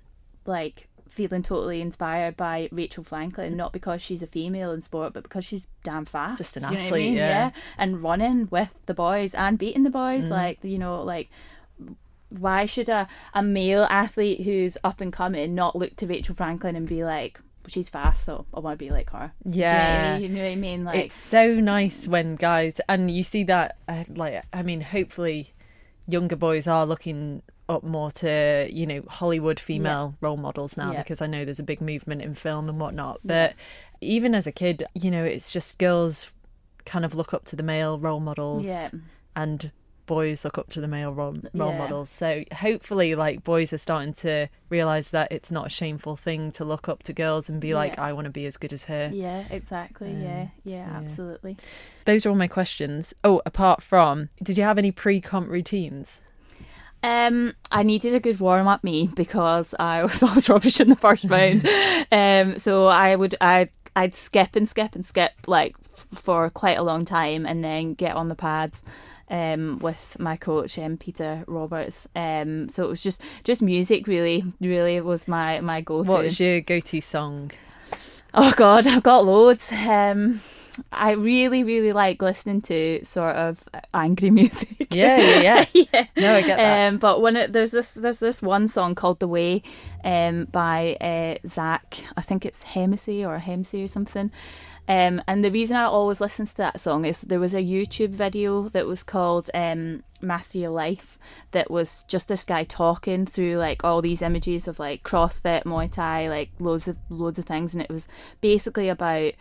like 0.47 0.88
feeling 1.09 1.43
totally 1.43 1.81
inspired 1.81 2.37
by 2.37 2.69
Rachel 2.73 3.05
Franklin, 3.05 3.57
not 3.57 3.73
because 3.73 4.03
she's 4.03 4.23
a 4.23 4.27
female 4.27 4.73
in 4.73 4.81
sport, 4.83 5.13
but 5.13 5.23
because 5.23 5.45
she's 5.45 5.67
damn 5.83 6.05
fast. 6.05 6.39
Just 6.39 6.57
an 6.57 6.63
Do 6.65 6.69
you 6.69 6.75
know 6.75 6.81
I 6.81 6.87
athlete, 6.87 7.09
mean? 7.09 7.17
yeah. 7.17 7.51
and 7.77 8.03
running 8.03 8.49
with 8.51 8.71
the 8.87 8.95
boys 8.95 9.35
and 9.35 9.59
beating 9.59 9.83
the 9.83 9.91
boys. 9.91 10.27
Mm. 10.27 10.31
Like 10.31 10.59
you 10.63 10.79
know, 10.79 11.03
like 11.03 11.31
why 12.31 12.67
should 12.67 12.89
a, 12.89 13.09
a 13.35 13.43
male 13.43 13.87
athlete 13.89 14.43
who's 14.43 14.77
up 14.85 15.01
and 15.01 15.13
coming 15.13 15.55
not 15.55 15.75
look 15.77 15.97
to 15.97 16.07
Rachel 16.07 16.35
Franklin 16.35 16.77
and 16.77 16.87
be 16.87 17.03
like, 17.03 17.41
she's 17.67 17.89
fast, 17.89 18.25
so 18.25 18.45
I 18.53 18.61
want 18.61 18.79
to 18.79 18.85
be 18.85 18.91
like 18.91 19.11
her. 19.11 19.33
Yeah. 19.45 20.19
you 20.19 20.29
know 20.29 20.43
what 20.43 20.49
I 20.51 20.57
mean? 20.57 20.85
Like 20.85 20.99
it's 20.99 21.15
so 21.15 21.55
nice 21.55 22.07
when 22.07 22.37
guys 22.37 22.81
and 22.89 23.11
you 23.11 23.23
see 23.23 23.45
that 23.45 23.77
uh, 23.89 24.05
like 24.15 24.45
i 24.53 24.63
mean 24.63 24.81
hopefully 24.81 25.53
younger 26.07 26.37
boys 26.37 26.67
are 26.67 26.85
looking 26.87 27.43
up 27.69 27.85
more 27.85 28.11
to 28.11 28.69
you 28.73 28.87
know 28.87 29.03
hollywood 29.09 29.61
female 29.61 30.15
role 30.21 30.37
models 30.37 30.77
now 30.77 30.93
Yeah. 30.93 31.03
because 31.03 31.21
i 31.21 31.27
know 31.27 31.45
there's 31.45 31.59
a 31.59 31.63
big 31.65 31.81
movement 31.81 32.23
in 32.23 32.35
film 32.35 32.69
and 32.69 32.81
whatnot 32.81 33.21
but 33.25 33.55
even 34.01 34.35
as 34.35 34.47
a 34.47 34.53
kid 34.53 34.85
you 34.95 35.11
know 35.11 35.25
it's 35.25 35.53
just 35.53 35.79
girls 35.79 36.31
kind 36.85 37.05
of 37.05 37.15
look 37.15 37.35
up 37.35 37.45
to 37.47 37.57
the 37.57 37.63
male 37.63 37.99
role 37.99 38.21
models 38.21 38.67
yeah, 38.67 38.91
and 39.37 39.71
boys 40.07 40.43
look 40.43 40.57
up 40.57 40.71
to 40.71 40.81
the 40.81 40.89
male 40.89 41.13
role, 41.13 41.37
role 41.53 41.73
Yeah. 41.73 41.77
models 41.79 42.09
so 42.09 42.43
hopefully 42.55 43.15
like 43.15 43.45
boys 43.45 43.75
are 43.75 43.79
starting 43.79 44.15
to 44.15 44.49
realize 44.71 45.11
that 45.11 45.31
it's 45.31 45.51
not 45.51 45.67
a 45.67 45.69
shameful 45.69 46.17
thing 46.17 46.51
to 46.53 46.65
look 46.65 46.89
up 46.89 47.03
to 47.03 47.13
girls 47.13 47.51
and 47.51 47.61
be 47.61 47.75
like 47.75 47.99
i 47.99 48.11
want 48.15 48.25
to 48.25 48.31
be 48.31 48.47
as 48.47 48.57
good 48.57 48.73
as 48.73 48.85
her 48.85 49.11
yeah, 49.13 49.45
exactly. 49.51 50.13
Um, 50.13 50.23
yeah, 50.23 50.47
yeah, 50.65 50.87
so, 50.87 50.91
yeah. 50.91 50.97
absolutely. 50.97 51.57
those 52.07 52.25
are 52.25 52.31
all 52.31 52.37
my 52.37 52.49
questions. 52.49 53.13
Oh, 53.23 53.43
apart 53.45 53.83
from, 53.83 54.31
did 54.43 54.57
you 54.57 54.65
have 54.65 54.79
any 54.79 54.91
pre-comp 54.91 55.51
routines? 55.51 56.23
Um, 57.03 57.55
I 57.71 57.83
needed 57.83 58.15
a 58.15 58.21
good 58.21 58.41
warm 58.41 58.67
up 58.67 58.83
me 58.83 59.09
because 59.15 59.75
I 59.79 60.03
was 60.05 60.23
always 60.23 60.49
rubbish 60.49 60.81
in 60.81 60.89
the 60.89 60.97
first 60.97 61.25
round. 61.25 61.69
Um, 62.11 62.59
so 62.59 62.87
I 62.87 63.17
would 63.17 63.35
I 63.41 63.69
I'd 63.95 64.15
skip 64.15 64.57
and 64.57 64.67
skip 64.69 64.95
and 64.95 65.05
skip 65.05 65.33
like 65.47 65.75
f- 65.93 66.07
for 66.15 66.49
quite 66.49 66.79
a 66.79 66.83
long 66.83 67.05
time, 67.05 67.45
and 67.45 67.63
then 67.63 67.93
get 67.95 68.17
on 68.17 68.29
the 68.29 68.35
pads. 68.35 68.83
Um, 69.31 69.79
with 69.81 70.17
my 70.19 70.39
coach 70.39 70.79
um, 70.79 70.97
Peter 70.97 71.45
Roberts. 71.47 72.09
Um, 72.17 72.71
so 72.71 72.83
it 72.85 72.89
was 72.89 73.03
just 73.03 73.21
just 73.45 73.61
music 73.61 74.07
really, 74.07 74.43
really 74.59 74.99
was 75.03 75.29
my 75.29 75.61
my 75.61 75.83
go 75.83 76.03
to. 76.03 76.09
What 76.09 76.25
was 76.25 76.41
your 76.41 76.63
go-to 76.63 77.03
song? 77.03 77.51
Oh 78.33 78.53
God, 78.57 78.87
I've 78.87 79.03
got 79.03 79.27
loads. 79.27 79.71
Um, 79.71 80.41
I 80.93 81.13
really, 81.13 81.65
really 81.65 81.93
like 81.93 82.23
listening 82.23 82.63
to 82.63 83.05
sort 83.05 83.37
of 83.37 83.69
angry 83.95 84.31
music. 84.39 84.89
Yeah, 84.91 85.19
yeah, 85.19 85.41
yeah. 85.41 85.65
yeah. 85.93 86.07
No, 86.17 86.35
I 86.35 86.43
get 86.43 86.57
that. 86.57 86.89
Um, 86.89 86.99
but 86.99 87.21
when 87.21 87.37
it, 87.37 87.53
there's 87.53 87.71
this 87.73 87.95
there's 87.95 88.21
this 88.21 88.43
one 88.43 88.67
song 88.69 88.95
called 88.95 89.21
"The 89.21 89.29
Way," 89.29 89.63
um, 90.05 90.47
by 90.47 90.97
uh, 91.01 91.49
Zach. 91.49 91.99
I 92.17 92.23
think 92.23 92.45
it's 92.45 92.65
Hemsey 92.65 93.27
or 93.27 93.39
Hemsey 93.39 93.85
or 93.85 93.89
something. 93.89 94.31
Um, 94.89 95.21
and 95.29 95.45
the 95.45 95.51
reason 95.51 95.77
I 95.77 95.85
always 95.85 96.19
listen 96.19 96.47
to 96.47 96.57
that 96.57 96.81
song 96.81 97.05
is 97.05 97.21
there 97.21 97.39
was 97.39 97.53
a 97.53 97.63
YouTube 97.63 98.11
video 98.11 98.71
that 98.71 98.87
was 98.87 99.03
called 99.03 99.51
um, 99.53 100.03
"Master 100.23 100.59
Your 100.59 100.71
Life" 100.71 101.19
that 101.53 101.71
was 101.71 102.05
just 102.09 102.29
this 102.29 102.43
guy 102.45 102.65
talking 102.65 103.27
through 103.27 103.57
like 103.57 103.85
all 103.85 104.01
these 104.01 104.23
images 104.23 104.67
of 104.67 104.79
like 104.79 105.03
CrossFit, 105.03 105.65
Muay 105.65 105.93
Thai, 105.93 106.31
like 106.31 106.49
loads 106.59 106.89
of 106.89 106.97
loads 107.11 107.39
of 107.39 107.45
things, 107.45 107.75
and 107.75 107.83
it 107.83 107.91
was 107.91 108.09
basically 108.41 108.89
about 108.89 109.35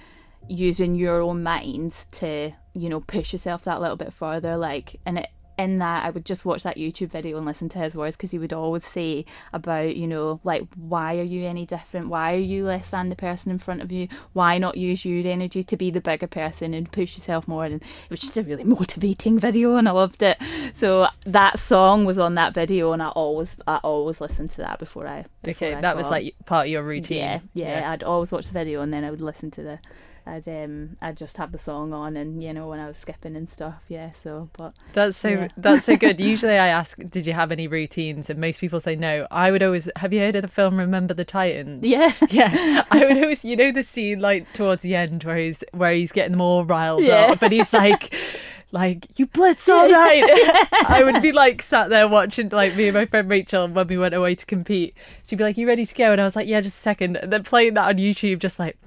using 0.47 0.95
your 0.95 1.21
own 1.21 1.43
mind 1.43 2.05
to 2.11 2.51
you 2.73 2.89
know 2.89 3.01
push 3.01 3.33
yourself 3.33 3.63
that 3.63 3.81
little 3.81 3.97
bit 3.97 4.13
further 4.13 4.55
like 4.55 4.99
and 5.05 5.19
it 5.19 5.29
in 5.57 5.79
that 5.79 6.05
I 6.05 6.09
would 6.11 6.25
just 6.25 6.45
watch 6.45 6.63
that 6.63 6.77
YouTube 6.77 7.09
video 7.09 7.37
and 7.37 7.45
listen 7.45 7.67
to 7.69 7.79
his 7.79 7.95
words 7.95 8.15
because 8.15 8.31
he 8.31 8.37
would 8.37 8.53
always 8.53 8.85
say 8.85 9.25
about 9.51 9.95
you 9.95 10.07
know 10.07 10.39
like 10.43 10.67
why 10.75 11.17
are 11.17 11.23
you 11.23 11.45
any 11.45 11.65
different? 11.65 12.09
Why 12.09 12.33
are 12.33 12.39
you 12.39 12.65
less 12.65 12.89
than 12.89 13.09
the 13.09 13.15
person 13.15 13.51
in 13.51 13.59
front 13.59 13.81
of 13.81 13.91
you? 13.91 14.07
Why 14.33 14.57
not 14.57 14.77
use 14.77 15.03
your 15.03 15.25
energy 15.27 15.63
to 15.63 15.77
be 15.77 15.89
the 15.89 16.01
bigger 16.01 16.27
person 16.27 16.73
and 16.73 16.91
push 16.91 17.17
yourself 17.17 17.47
more? 17.47 17.65
And 17.65 17.75
it 17.75 18.09
was 18.09 18.19
just 18.19 18.37
a 18.37 18.43
really 18.43 18.63
motivating 18.65 19.39
video 19.39 19.75
and 19.75 19.89
I 19.89 19.91
loved 19.91 20.21
it. 20.21 20.37
So 20.73 21.07
that 21.25 21.59
song 21.59 22.05
was 22.05 22.19
on 22.19 22.35
that 22.35 22.53
video 22.53 22.91
and 22.91 23.01
I 23.01 23.09
always 23.09 23.55
I 23.67 23.77
always 23.77 24.21
listened 24.21 24.51
to 24.51 24.57
that 24.57 24.79
before 24.79 25.07
I 25.07 25.25
before 25.41 25.67
Okay, 25.67 25.75
I 25.75 25.81
that 25.81 25.95
was 25.95 26.07
like 26.07 26.35
part 26.45 26.67
of 26.67 26.71
your 26.71 26.83
routine. 26.83 27.17
Yeah, 27.17 27.39
yeah, 27.53 27.91
I'd 27.91 28.03
always 28.03 28.31
watch 28.31 28.45
the 28.45 28.53
video 28.53 28.81
and 28.81 28.93
then 28.93 29.03
I 29.03 29.11
would 29.11 29.21
listen 29.21 29.49
to 29.51 29.63
the. 29.63 29.79
I'd 30.27 30.47
um 30.47 30.97
I'd 31.01 31.15
just 31.17 31.37
have 31.37 31.51
the 31.51 31.57
song 31.57 31.93
on 31.93 32.17
and 32.17 32.43
you 32.43 32.53
know 32.53 32.67
when 32.67 32.79
I 32.79 32.87
was 32.87 32.97
skipping 32.97 33.35
and 33.35 33.49
stuff. 33.49 33.75
Yeah, 33.87 34.11
so 34.11 34.49
but 34.57 34.73
That's 34.93 35.17
so 35.17 35.29
Yeah. 35.29 35.47
that's 35.57 35.85
so 35.85 35.95
good. 35.95 36.19
Usually 36.33 36.57
I 36.57 36.67
ask, 36.67 36.97
did 37.09 37.25
you 37.25 37.33
have 37.33 37.51
any 37.51 37.67
routines? 37.67 38.29
And 38.29 38.39
most 38.39 38.59
people 38.59 38.79
say 38.79 38.95
no. 38.95 39.25
I 39.31 39.51
would 39.51 39.63
always 39.63 39.89
have 39.95 40.11
you 40.13 40.19
heard 40.19 40.35
of 40.35 40.41
the 40.41 40.47
film 40.47 40.77
Remember 40.77 41.13
the 41.13 41.25
Titans? 41.25 41.85
yeah, 41.85 42.11
Yeah. 42.29 42.83
I 42.91 43.05
would 43.05 43.17
always 43.17 43.45
you 43.45 43.55
know 43.55 43.71
the 43.71 43.83
scene 43.83 44.19
like 44.19 44.51
towards 44.53 44.83
the 44.83 44.95
end 44.95 45.23
where 45.23 45.37
he's 45.37 45.63
where 45.71 45.93
he's 45.93 46.11
getting 46.11 46.39
all 46.41 46.65
riled 46.65 47.03
Yeah. 47.03 47.29
up 47.31 47.39
but 47.39 47.51
he's 47.51 47.71
like 47.71 48.13
like 48.71 49.07
you 49.17 49.27
blitz 49.27 49.69
all 49.69 49.89
night. 49.89 50.23
I 50.89 51.01
would 51.03 51.21
be 51.21 51.31
like 51.31 51.61
sat 51.61 51.89
there 51.89 52.07
watching 52.07 52.49
like 52.49 52.75
me 52.75 52.89
and 52.89 52.95
my 52.95 53.05
friend 53.05 53.29
Rachel 53.29 53.67
when 53.69 53.87
we 53.87 53.97
went 53.97 54.13
away 54.13 54.35
to 54.35 54.45
compete. 54.45 54.93
She'd 55.25 55.37
be 55.37 55.45
like, 55.45 55.57
"You 55.57 55.65
ready 55.67 55.85
to 55.85 55.95
go?" 55.95 56.11
And 56.11 56.19
I 56.19 56.25
was 56.25 56.35
like, 56.35 56.47
"Yeah, 56.49 56.59
just 56.59 56.77
a 56.79 56.81
second. 56.81 57.15
And 57.15 57.31
then 57.31 57.43
playing 57.43 57.75
that 57.75 57.85
on 57.85 57.95
YouTube, 57.95 58.39
just 58.39 58.59
like, 58.59 58.77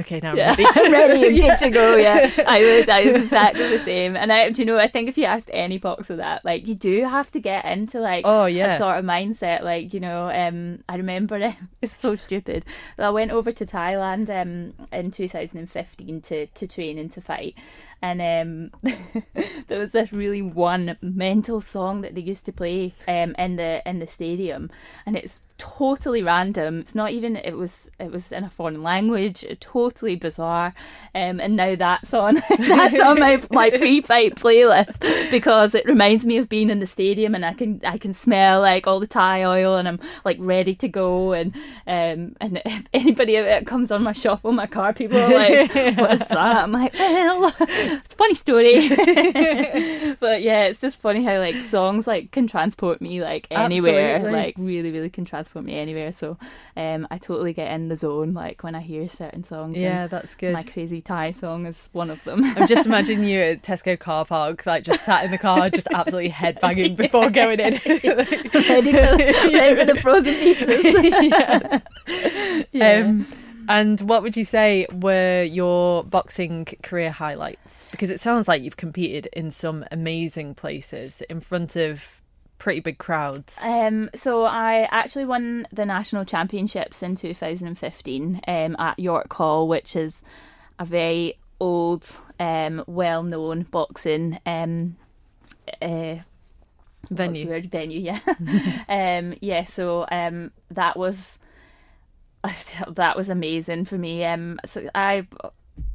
okay, 0.00 0.20
now 0.22 0.30
I'm 0.32 0.36
yeah, 0.36 0.50
ready. 0.50 0.66
I'm 0.66 0.92
ready 1.00 1.34
Yeah. 1.36 1.56
good 1.56 1.64
to 1.64 1.70
go. 1.70 1.96
Yeah, 1.96 2.30
I 2.46 2.60
would. 2.60 2.88
I 2.90 3.04
was 3.12 3.22
exactly 3.22 3.68
the 3.76 3.84
same. 3.84 4.16
And 4.16 4.32
I, 4.32 4.50
do 4.50 4.62
you 4.62 4.66
know, 4.66 4.78
I 4.78 4.88
think 4.88 5.08
if 5.08 5.16
you 5.18 5.24
asked 5.24 5.50
any 5.52 5.78
boxer 5.78 6.16
that, 6.16 6.44
like, 6.44 6.66
you 6.66 6.74
do 6.74 7.04
have 7.04 7.30
to 7.32 7.40
get 7.40 7.64
into 7.64 8.00
like 8.00 8.22
Oh 8.26 8.46
yeah. 8.46 8.74
a 8.74 8.78
sort 8.78 8.98
of 8.98 9.04
mindset. 9.04 9.62
Like, 9.62 9.94
you 9.94 10.00
know, 10.00 10.28
um, 10.30 10.82
I 10.88 10.96
remember 10.96 11.36
it. 11.38 11.54
It's 11.82 11.96
so 11.96 12.14
stupid. 12.14 12.64
I 12.98 13.08
went 13.10 13.30
over 13.30 13.52
to 13.52 13.64
Thailand 13.64 14.28
um, 14.28 14.74
in 14.92 15.10
2015 15.10 16.20
to, 16.22 16.46
to 16.46 16.66
train 16.66 16.98
and 16.98 17.10
to 17.12 17.20
fight. 17.20 17.54
And 18.02 18.72
um, 18.82 18.92
there 19.68 19.78
was 19.78 19.92
this 19.92 20.12
really 20.12 20.42
one 20.42 20.96
mental 21.02 21.60
song 21.60 22.00
that 22.00 22.14
they 22.14 22.20
used 22.20 22.46
to 22.46 22.52
play 22.52 22.94
um, 23.06 23.34
in 23.38 23.56
the 23.56 23.82
in 23.86 23.98
the 23.98 24.06
stadium, 24.06 24.70
and 25.04 25.16
it's 25.16 25.40
totally 25.60 26.22
random. 26.22 26.80
It's 26.80 26.94
not 26.94 27.10
even. 27.10 27.36
It 27.36 27.56
was 27.56 27.90
it 27.98 28.10
was 28.10 28.32
in 28.32 28.44
a 28.44 28.50
foreign 28.50 28.82
language. 28.82 29.44
Totally 29.60 30.16
bizarre. 30.16 30.74
Um, 31.14 31.38
and 31.38 31.54
now 31.56 31.74
that's 31.74 32.14
on 32.14 32.36
that's 32.58 33.00
on 33.00 33.20
my 33.20 33.42
my 33.50 33.70
pre-fight 33.78 34.36
playlist 34.36 35.00
because 35.30 35.74
it 35.74 35.84
reminds 35.84 36.24
me 36.24 36.38
of 36.38 36.48
being 36.48 36.70
in 36.70 36.78
the 36.78 36.86
stadium 36.86 37.34
and 37.34 37.44
I 37.44 37.52
can 37.52 37.80
I 37.84 37.98
can 37.98 38.14
smell 38.14 38.60
like 38.60 38.86
all 38.86 39.00
the 39.00 39.06
Thai 39.06 39.44
oil 39.44 39.76
and 39.76 39.86
I'm 39.86 40.00
like 40.24 40.38
ready 40.40 40.74
to 40.74 40.88
go 40.88 41.32
and 41.32 41.54
um 41.86 42.36
and 42.40 42.62
if 42.64 42.84
anybody 42.94 43.38
that 43.38 43.66
comes 43.66 43.90
on 43.90 44.02
my 44.02 44.12
shuffle 44.12 44.52
my 44.52 44.66
car 44.66 44.92
people 44.92 45.18
are 45.18 45.32
like 45.32 45.74
what's 45.98 46.26
that 46.28 46.64
I'm 46.64 46.72
like 46.72 46.94
well 46.94 47.52
it's 47.90 48.14
a 48.14 48.16
funny 48.16 48.34
story 48.34 48.88
but 50.20 50.42
yeah 50.42 50.64
it's 50.64 50.80
just 50.80 50.98
funny 51.00 51.24
how 51.24 51.38
like 51.38 51.54
songs 51.68 52.06
like 52.06 52.30
can 52.30 52.46
transport 52.46 53.00
me 53.00 53.22
like 53.22 53.46
anywhere 53.50 54.16
Absolutely. 54.16 54.38
like 54.40 54.54
really 54.58 54.90
really 54.90 55.10
can 55.10 55.24
transport 55.24 55.64
me 55.64 55.76
anywhere 55.76 56.12
so 56.12 56.38
um 56.76 57.06
I 57.10 57.18
totally 57.18 57.52
get 57.52 57.70
in 57.72 57.88
the 57.88 57.96
zone 57.96 58.34
like 58.34 58.62
when 58.62 58.74
I 58.74 58.80
hear 58.80 59.08
certain 59.08 59.44
songs 59.44 59.76
yeah, 59.76 60.06
that's 60.06 60.34
good. 60.34 60.52
my 60.52 60.62
crazy 60.62 61.00
Thai 61.00 61.32
song 61.32 61.66
is 61.66 61.76
one 61.92 62.10
of 62.10 62.22
them 62.24 62.44
I'm 62.56 62.66
just 62.66 62.86
imagining 62.86 63.24
you 63.28 63.40
at 63.40 63.62
Tesco 63.62 63.98
car 63.98 64.24
park, 64.24 64.66
like 64.66 64.84
just 64.84 65.04
sat 65.04 65.24
in 65.24 65.30
the 65.30 65.38
car, 65.38 65.70
just 65.70 65.86
absolutely 65.92 66.30
headbanging 66.30 66.96
before 66.96 67.30
going 67.30 67.60
in. 67.60 67.74
ready 67.74 68.92
for, 68.92 69.16
ready 69.16 69.76
for 69.76 69.84
the 69.84 69.98
frozen 70.00 70.34
pizzas. 70.34 71.82
yeah. 72.72 73.00
Um, 73.04 73.26
and 73.70 74.00
what 74.00 74.24
would 74.24 74.36
you 74.36 74.44
say 74.44 74.84
were 74.92 75.44
your 75.44 76.02
boxing 76.02 76.66
career 76.82 77.12
highlights? 77.12 77.88
Because 77.92 78.10
it 78.10 78.20
sounds 78.20 78.48
like 78.48 78.62
you've 78.62 78.76
competed 78.76 79.26
in 79.32 79.52
some 79.52 79.84
amazing 79.92 80.56
places 80.56 81.22
in 81.30 81.40
front 81.40 81.76
of 81.76 82.20
pretty 82.58 82.80
big 82.80 82.98
crowds. 82.98 83.56
Um, 83.62 84.10
so 84.12 84.42
I 84.42 84.88
actually 84.90 85.24
won 85.24 85.68
the 85.72 85.86
national 85.86 86.24
championships 86.24 87.00
in 87.00 87.14
2015 87.14 88.40
um, 88.48 88.76
at 88.76 88.98
York 88.98 89.32
Hall, 89.34 89.68
which 89.68 89.94
is 89.94 90.20
a 90.80 90.84
very 90.84 91.38
old, 91.60 92.08
um, 92.40 92.82
well-known 92.88 93.62
boxing 93.70 94.40
um, 94.46 94.96
uh, 95.80 96.16
Venue. 97.08 97.62
venue, 97.68 98.00
yeah. 98.00 98.18
um, 98.88 99.34
yeah, 99.40 99.62
so 99.62 100.06
um, 100.10 100.50
that 100.72 100.96
was 100.96 101.38
that 102.88 103.16
was 103.16 103.28
amazing 103.28 103.84
for 103.84 103.98
me. 103.98 104.24
Um, 104.24 104.60
so 104.64 104.88
I 104.94 105.26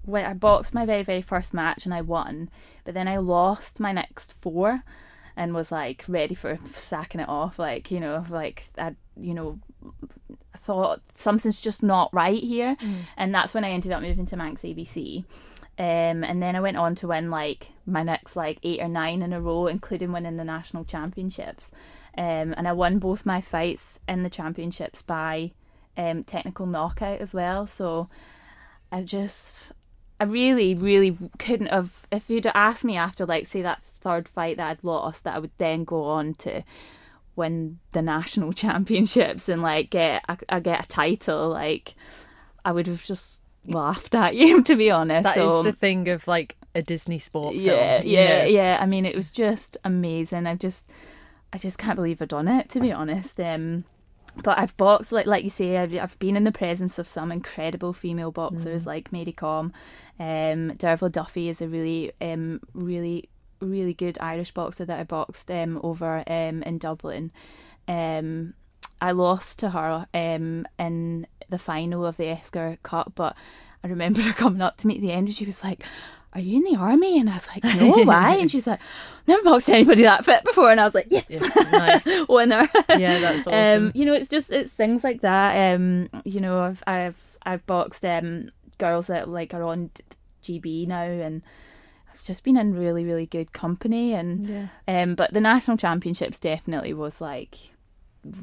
when 0.03 0.25
I 0.25 0.33
boxed 0.33 0.73
my 0.73 0.85
very 0.85 1.03
very 1.03 1.21
first 1.21 1.53
match 1.53 1.85
and 1.85 1.93
I 1.93 2.01
won, 2.01 2.49
but 2.83 2.93
then 2.93 3.07
I 3.07 3.17
lost 3.17 3.79
my 3.79 3.91
next 3.91 4.33
four, 4.33 4.83
and 5.35 5.53
was 5.53 5.71
like 5.71 6.05
ready 6.07 6.35
for 6.35 6.59
sacking 6.75 7.21
it 7.21 7.29
off. 7.29 7.57
Like 7.59 7.91
you 7.91 7.99
know, 7.99 8.25
like 8.29 8.65
I 8.77 8.95
you 9.17 9.33
know. 9.33 9.59
Thought 10.63 11.01
something's 11.13 11.61
just 11.61 11.83
not 11.83 12.11
right 12.11 12.41
here, 12.41 12.75
and 13.17 13.31
that's 13.31 13.53
when 13.53 13.63
I 13.63 13.69
ended 13.69 13.91
up 13.91 14.01
moving 14.01 14.25
to 14.25 14.35
Manx 14.35 14.63
ABC. 14.63 15.23
Um, 15.77 16.23
and 16.23 16.41
then 16.41 16.55
I 16.55 16.61
went 16.61 16.77
on 16.77 16.95
to 16.95 17.07
win 17.09 17.29
like 17.29 17.67
my 17.85 18.01
next 18.01 18.35
like 18.35 18.57
eight 18.63 18.79
or 18.79 18.87
nine 18.87 19.21
in 19.21 19.31
a 19.31 19.41
row, 19.41 19.67
including 19.67 20.11
winning 20.11 20.37
the 20.37 20.43
national 20.43 20.85
championships. 20.85 21.69
Um, 22.17 22.55
and 22.57 22.67
I 22.67 22.73
won 22.73 22.97
both 22.97 23.25
my 23.25 23.41
fights 23.41 23.99
in 24.07 24.23
the 24.23 24.29
championships 24.29 25.01
by 25.01 25.51
um, 25.97 26.23
technical 26.23 26.65
knockout 26.65 27.19
as 27.19 27.33
well. 27.33 27.67
So 27.67 28.09
I 28.91 29.01
just, 29.01 29.71
I 30.19 30.23
really, 30.25 30.75
really 30.75 31.17
couldn't 31.39 31.67
have. 31.67 32.05
If 32.11 32.29
you'd 32.29 32.47
asked 32.47 32.83
me 32.83 32.97
after, 32.97 33.25
like, 33.25 33.47
say 33.47 33.61
that 33.61 33.83
third 33.83 34.27
fight 34.27 34.57
that 34.57 34.69
I'd 34.69 34.83
lost, 34.83 35.23
that 35.23 35.35
I 35.35 35.39
would 35.39 35.51
then 35.57 35.83
go 35.83 36.03
on 36.05 36.33
to 36.35 36.63
win 37.35 37.79
the 37.91 38.01
national 38.01 38.53
championships 38.63 39.49
and 39.49 39.61
like 39.61 39.89
get 39.89 40.23
a, 40.29 40.37
a 40.49 40.61
get 40.61 40.85
a 40.85 40.87
title, 40.87 41.49
like. 41.49 41.95
I 42.65 42.71
would 42.71 42.87
have 42.87 43.03
just 43.03 43.43
laughed 43.67 44.15
at 44.15 44.35
you, 44.41 44.61
to 44.63 44.75
be 44.75 44.91
honest. 44.91 45.23
That 45.23 45.37
is 45.37 45.43
so, 45.43 45.63
the 45.63 45.71
thing 45.71 46.09
of 46.09 46.27
like 46.27 46.57
a 46.73 46.81
Disney 46.81 47.19
sport 47.19 47.53
film. 47.53 47.65
yeah, 47.65 48.01
yeah, 48.03 48.45
yeah. 48.45 48.77
I 48.81 48.85
mean, 48.85 49.05
it 49.05 49.15
was 49.15 49.31
just 49.31 49.77
amazing. 49.83 50.47
I 50.47 50.55
just, 50.55 50.89
I 51.53 51.57
just 51.57 51.77
can't 51.77 51.95
believe 51.95 52.21
I've 52.21 52.27
done 52.27 52.47
it. 52.47 52.69
To 52.69 52.79
be 52.79 52.91
honest, 52.91 53.39
um, 53.39 53.85
but 54.43 54.57
I've 54.59 54.75
boxed 54.77 55.11
like 55.11 55.25
like 55.25 55.43
you 55.43 55.49
say. 55.49 55.77
I've 55.77 55.93
I've 55.95 56.19
been 56.19 56.35
in 56.35 56.43
the 56.43 56.51
presence 56.51 56.99
of 56.99 57.07
some 57.07 57.31
incredible 57.31 57.93
female 57.93 58.31
boxers 58.31 58.83
Mm. 58.83 58.87
like 58.87 59.11
Mary 59.11 59.31
Kom. 59.31 59.73
Um, 60.19 60.71
Dervla 60.77 61.11
Duffy 61.11 61.49
is 61.49 61.61
a 61.61 61.67
really 61.67 62.11
um 62.21 62.61
really 62.73 63.29
really 63.61 63.93
good 63.93 64.17
Irish 64.21 64.51
boxer 64.53 64.85
that 64.85 64.99
I 64.99 65.03
boxed 65.03 65.49
um 65.51 65.79
over 65.83 66.23
um 66.27 66.63
in 66.63 66.77
Dublin. 66.77 67.31
Um, 67.87 68.53
I 69.01 69.11
lost 69.11 69.59
to 69.59 69.69
her 69.71 70.07
um 70.13 70.65
in 70.79 71.27
the 71.49 71.59
final 71.59 72.05
of 72.05 72.17
the 72.17 72.27
Esker 72.27 72.77
Cup, 72.83 73.13
but 73.15 73.35
I 73.83 73.87
remember 73.87 74.21
her 74.27 74.33
coming 74.33 74.61
up 74.61 74.77
to 74.77 74.87
me 74.87 74.95
at 74.95 75.01
the 75.01 75.11
end 75.11 75.27
and 75.27 75.35
she 75.35 75.45
was 75.45 75.63
like, 75.63 75.83
Are 76.35 76.41
you 76.41 76.57
in 76.57 76.63
the 76.63 76.77
army? 76.77 77.17
And 77.17 77.29
I 77.29 77.35
was 77.35 77.47
like, 77.47 77.63
No, 77.79 78.03
why? 78.03 78.35
And 78.35 78.51
she's 78.51 78.67
like, 78.67 78.81
Never 79.25 79.41
boxed 79.41 79.69
anybody 79.69 80.03
that 80.03 80.25
fit 80.25 80.43
before 80.43 80.69
and 80.69 80.81
I 80.81 80.85
was 80.85 80.93
like, 80.93 81.07
Yes, 81.09 81.25
Yeah, 81.29 81.39
nice. 81.71 82.05
winner. 82.29 82.69
Yeah, 82.89 83.19
that's 83.19 83.47
awesome. 83.47 83.85
Um, 83.85 83.91
you 83.95 84.05
know, 84.05 84.13
it's 84.13 84.27
just 84.27 84.51
it's 84.51 84.71
things 84.71 85.03
like 85.03 85.21
that. 85.21 85.73
Um, 85.73 86.09
you 86.25 86.41
know, 86.41 86.59
I've 86.59 86.83
I've 86.85 87.37
I've 87.43 87.65
boxed 87.65 88.03
um 88.03 88.51
girls 88.77 89.07
that 89.07 89.29
like 89.29 89.53
are 89.53 89.63
on 89.63 89.91
GB 90.43 90.87
now 90.87 91.03
and 91.03 91.41
I've 92.13 92.21
just 92.21 92.43
been 92.43 92.57
in 92.57 92.75
really, 92.75 93.05
really 93.05 93.25
good 93.25 93.53
company 93.53 94.13
and 94.13 94.49
yeah. 94.49 94.67
um, 94.89 95.15
but 95.15 95.33
the 95.33 95.41
national 95.41 95.77
championships 95.77 96.37
definitely 96.37 96.93
was 96.93 97.21
like 97.21 97.57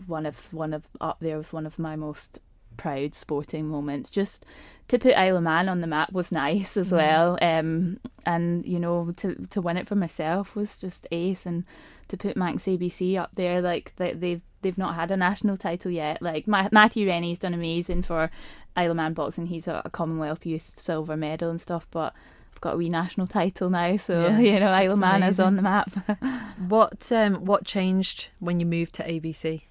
one 0.07 0.25
of 0.25 0.53
one 0.53 0.73
of 0.73 0.87
up 1.01 1.19
there 1.21 1.37
was 1.37 1.53
one 1.53 1.67
of 1.67 1.79
my 1.79 1.95
most 1.97 2.39
proud 2.77 3.15
sporting 3.15 3.69
moments. 3.69 4.11
Just 4.11 4.45
to 4.89 4.99
put 4.99 5.17
Isle 5.17 5.39
of 5.39 5.43
Man 5.43 5.69
on 5.69 5.81
the 5.81 5.87
map 5.87 6.13
was 6.13 6.33
nice 6.33 6.77
as 6.77 6.93
well. 6.93 7.39
Um, 7.41 7.99
and 8.27 8.65
you 8.67 8.79
know 8.79 9.13
to 9.17 9.35
to 9.51 9.61
win 9.61 9.77
it 9.77 9.89
for 9.89 9.95
myself 9.95 10.55
was 10.55 10.81
just 10.81 11.07
ace. 11.11 11.47
And 11.47 11.65
to 12.09 12.17
put 12.17 12.37
Manx 12.37 12.65
ABC 12.65 13.17
up 13.17 13.31
there, 13.37 13.63
like 13.63 13.93
they, 13.97 14.13
they've 14.13 14.43
they've 14.61 14.79
not 14.79 14.95
had 14.95 15.11
a 15.11 15.17
national 15.17 15.57
title 15.57 15.91
yet. 15.91 16.21
Like 16.21 16.47
Ma- 16.47 16.69
Matthew 16.71 17.07
Rennie's 17.07 17.39
done 17.39 17.55
amazing 17.55 18.03
for 18.03 18.31
Isle 18.77 18.91
of 18.91 18.97
Man 18.97 19.15
boxing. 19.15 19.47
He's 19.47 19.67
a, 19.69 19.83
a 19.85 19.91
Commonwealth 19.91 20.45
Youth 20.47 20.73
silver 20.77 21.17
medal 21.17 21.51
and 21.51 21.61
stuff, 21.61 21.87
but. 21.91 22.15
I've 22.55 22.61
got 22.61 22.75
a 22.75 22.77
wee 22.77 22.91
national 22.91 23.27
title 23.29 23.71
now, 23.71 23.97
so 23.97 24.21
Yeah, 24.21 24.39
you 24.53 24.61
know 24.61 24.67
Isle 24.67 24.93
of 24.93 24.99
Man 24.99 25.23
is 25.23 25.41
on 25.41 25.57
the 25.57 25.63
map. 25.63 25.91
What 26.69 27.11
um 27.11 27.47
what 27.47 27.65
changed 27.65 28.29
when 28.41 28.61
you 28.61 28.67
moved 28.67 28.95
to 28.97 29.03
ABC? 29.03 29.63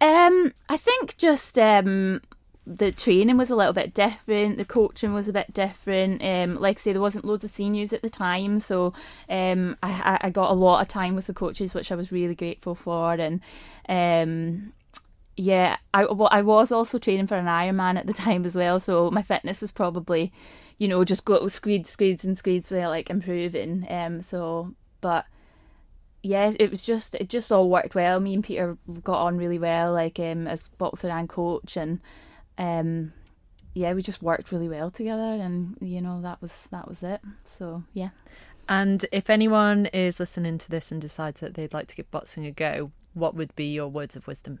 Um, 0.00 0.52
I 0.68 0.76
think 0.76 1.16
just 1.18 1.58
um 1.58 2.20
the 2.66 2.92
training 2.92 3.36
was 3.36 3.50
a 3.50 3.56
little 3.56 3.72
bit 3.72 3.94
different. 3.94 4.56
The 4.56 4.64
coaching 4.64 5.12
was 5.12 5.28
a 5.28 5.32
bit 5.32 5.52
different. 5.52 6.22
Um, 6.22 6.60
like 6.60 6.78
I 6.78 6.80
say, 6.80 6.92
there 6.92 7.00
wasn't 7.00 7.24
loads 7.24 7.42
of 7.42 7.50
seniors 7.50 7.92
at 7.92 8.02
the 8.02 8.10
time, 8.10 8.60
so 8.60 8.92
um, 9.28 9.76
I, 9.82 10.18
I 10.20 10.30
got 10.30 10.50
a 10.50 10.54
lot 10.54 10.80
of 10.80 10.88
time 10.88 11.16
with 11.16 11.26
the 11.26 11.34
coaches, 11.34 11.74
which 11.74 11.90
I 11.90 11.96
was 11.96 12.12
really 12.12 12.34
grateful 12.34 12.76
for. 12.76 13.14
And 13.14 13.40
um, 13.88 14.72
yeah, 15.36 15.78
I 15.92 16.04
well, 16.04 16.28
I 16.30 16.42
was 16.42 16.70
also 16.70 16.98
training 16.98 17.26
for 17.26 17.36
an 17.36 17.46
Ironman 17.46 17.98
at 17.98 18.06
the 18.06 18.12
time 18.26 18.44
as 18.44 18.54
well, 18.54 18.78
so 18.78 19.10
my 19.10 19.22
fitness 19.22 19.60
was 19.60 19.72
probably, 19.72 20.32
you 20.78 20.86
know, 20.86 21.04
just 21.04 21.24
go 21.24 21.48
squeeze, 21.48 21.88
squeeze, 21.88 22.24
and 22.24 22.38
squeeze, 22.38 22.70
uh, 22.70 22.88
like 22.88 23.10
improving. 23.10 23.86
Um, 23.90 24.22
so 24.22 24.74
but 25.00 25.24
yeah, 26.22 26.52
it 26.58 26.70
was 26.70 26.82
just 26.82 27.14
it 27.14 27.28
just 27.28 27.50
all 27.50 27.70
worked 27.70 27.94
well. 27.94 28.20
Me 28.20 28.34
and 28.34 28.44
Peter 28.44 28.76
got 29.02 29.22
on 29.24 29.36
really 29.38 29.58
well, 29.58 29.92
like 29.92 30.18
um 30.18 30.46
as 30.46 30.68
boxer 30.78 31.08
and 31.08 31.28
coach, 31.28 31.76
and 31.76 32.00
um 32.58 33.12
yeah, 33.74 33.92
we 33.92 34.02
just 34.02 34.22
worked 34.22 34.52
really 34.52 34.68
well 34.68 34.90
together, 34.90 35.22
and 35.22 35.76
you 35.80 36.00
know 36.00 36.20
that 36.22 36.42
was 36.42 36.52
that 36.70 36.88
was 36.88 37.02
it. 37.02 37.20
So 37.44 37.84
yeah, 37.94 38.10
And 38.68 39.04
if 39.12 39.30
anyone 39.30 39.86
is 39.86 40.20
listening 40.20 40.58
to 40.58 40.70
this 40.70 40.92
and 40.92 41.00
decides 41.00 41.40
that 41.40 41.54
they'd 41.54 41.72
like 41.72 41.88
to 41.88 41.96
give 41.96 42.10
boxing 42.10 42.46
a 42.46 42.52
go, 42.52 42.92
what 43.14 43.34
would 43.34 43.54
be 43.56 43.66
your 43.72 43.88
words 43.88 44.14
of 44.16 44.26
wisdom? 44.26 44.60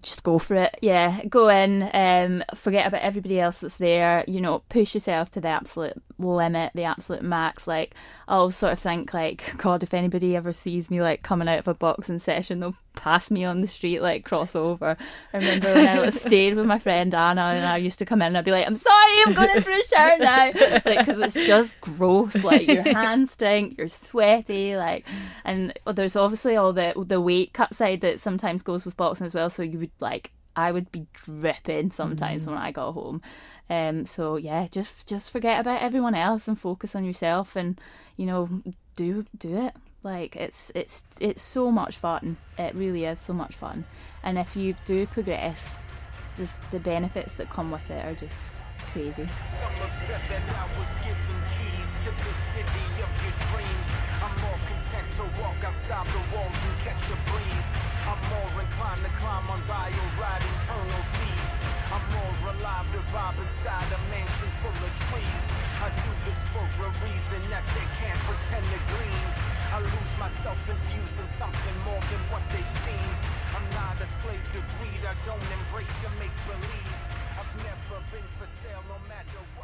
Just 0.00 0.22
go 0.22 0.38
for 0.38 0.54
it. 0.54 0.78
Yeah, 0.80 1.24
go 1.26 1.48
in. 1.48 1.90
Um, 1.92 2.44
forget 2.54 2.86
about 2.86 3.02
everybody 3.02 3.40
else 3.40 3.58
that's 3.58 3.76
there. 3.76 4.24
You 4.26 4.40
know, 4.40 4.62
push 4.68 4.94
yourself 4.94 5.30
to 5.32 5.40
the 5.40 5.48
absolute 5.48 6.02
limit, 6.18 6.72
the 6.74 6.84
absolute 6.84 7.22
max. 7.22 7.66
Like 7.66 7.94
I'll 8.28 8.50
sort 8.50 8.72
of 8.72 8.78
think 8.78 9.12
like, 9.12 9.56
God, 9.58 9.82
if 9.82 9.92
anybody 9.92 10.34
ever 10.36 10.52
sees 10.52 10.90
me 10.90 11.02
like 11.02 11.22
coming 11.22 11.48
out 11.48 11.58
of 11.58 11.68
a 11.68 11.74
boxing 11.74 12.18
session, 12.18 12.60
they'll 12.60 12.76
pass 12.94 13.30
me 13.30 13.44
on 13.44 13.60
the 13.60 13.66
street 13.66 14.00
like 14.00 14.24
cross 14.24 14.54
over. 14.54 14.96
I 15.32 15.36
remember 15.36 15.72
when 15.74 15.88
I 15.88 16.00
was 16.00 16.14
stayed 16.22 16.54
with 16.54 16.66
my 16.66 16.78
friend 16.78 17.14
Anna, 17.14 17.42
and 17.42 17.66
I 17.66 17.76
used 17.76 17.98
to 17.98 18.04
come 18.04 18.22
in 18.22 18.28
and 18.28 18.38
I'd 18.38 18.44
be 18.44 18.52
like, 18.52 18.66
I'm 18.66 18.76
sorry, 18.76 19.22
I'm 19.26 19.34
going 19.34 19.50
in 19.56 19.62
for 19.62 19.70
a 19.70 19.82
shower 19.82 20.18
now, 20.18 20.52
because 20.84 21.18
it's 21.18 21.46
just 21.46 21.78
gross. 21.80 22.42
Like 22.42 22.66
your 22.66 22.82
hands 22.94 23.32
stink, 23.32 23.78
you're 23.78 23.88
sweaty, 23.88 24.76
like, 24.76 25.06
and 25.44 25.72
there's 25.86 26.16
obviously 26.16 26.56
all 26.56 26.72
the 26.72 26.94
the 27.06 27.20
weight 27.20 27.52
cut 27.52 27.74
side 27.74 28.00
that 28.02 28.20
sometimes 28.20 28.62
goes 28.62 28.84
with 28.84 28.96
boxing 28.96 29.26
as 29.26 29.34
well. 29.34 29.50
So 29.50 29.62
you 29.62 29.78
would 29.82 29.90
like. 30.00 30.32
I 30.54 30.70
would 30.70 30.92
be 30.92 31.06
dripping 31.12 31.92
sometimes 31.92 32.46
when 32.46 32.58
I 32.58 32.72
got 32.72 32.92
home. 32.92 33.22
Um, 33.70 34.04
so 34.04 34.36
yeah, 34.36 34.66
just 34.70 35.06
just 35.08 35.30
forget 35.30 35.60
about 35.60 35.80
everyone 35.80 36.14
else 36.14 36.46
and 36.46 36.58
focus 36.58 36.94
on 36.94 37.04
yourself, 37.04 37.56
and 37.56 37.80
you 38.16 38.26
know, 38.26 38.62
do 38.96 39.24
do 39.38 39.66
it. 39.66 39.74
Like 40.02 40.36
it's 40.36 40.70
it's 40.74 41.04
it's 41.20 41.42
so 41.42 41.70
much 41.70 41.96
fun. 41.96 42.36
It 42.58 42.74
really 42.74 43.04
is 43.04 43.20
so 43.20 43.32
much 43.32 43.54
fun. 43.54 43.84
And 44.22 44.38
if 44.38 44.54
you 44.56 44.74
do 44.84 45.06
progress, 45.06 45.60
just 46.36 46.56
the 46.70 46.80
benefits 46.80 47.32
that 47.34 47.48
come 47.50 47.70
with 47.70 47.88
it 47.90 48.04
are 48.04 48.14
just 48.14 48.60
crazy. 48.92 49.28
More 58.32 58.64
inclined 58.64 59.04
to 59.04 59.12
climb 59.20 59.46
on 59.52 59.60
bio 59.68 60.04
ride 60.16 60.40
internal 60.40 61.04
seas. 61.12 61.50
I'm 61.92 62.04
more 62.16 62.56
alive 62.56 62.88
to 62.96 63.00
vibe 63.12 63.36
inside 63.36 63.88
a 63.92 64.00
mansion 64.08 64.50
full 64.64 64.72
of 64.72 64.94
trees. 65.12 65.44
I 65.84 65.88
do 65.92 66.10
this 66.24 66.40
for 66.56 66.64
a 66.64 66.90
reason 67.04 67.40
that 67.52 67.66
they 67.76 67.86
can't 68.00 68.22
pretend 68.24 68.64
to 68.72 68.80
glean. 68.88 69.28
I 69.76 69.84
lose 69.84 70.14
myself 70.16 70.56
infused 70.64 71.16
in 71.20 71.28
something 71.36 71.76
more 71.84 72.00
than 72.08 72.22
what 72.32 72.44
they've 72.48 72.74
seen. 72.88 73.10
I'm 73.52 73.68
not 73.76 74.00
a 74.00 74.08
slave 74.24 74.46
to 74.56 74.60
greed. 74.80 75.02
I 75.04 75.16
don't 75.28 75.48
embrace 75.60 75.92
your 76.00 76.14
make 76.16 76.36
believe. 76.48 76.96
I've 77.36 77.52
never 77.60 78.00
been 78.08 78.28
for 78.40 78.48
sale, 78.64 78.84
no 78.88 78.96
matter 79.12 79.40
what 79.60 79.61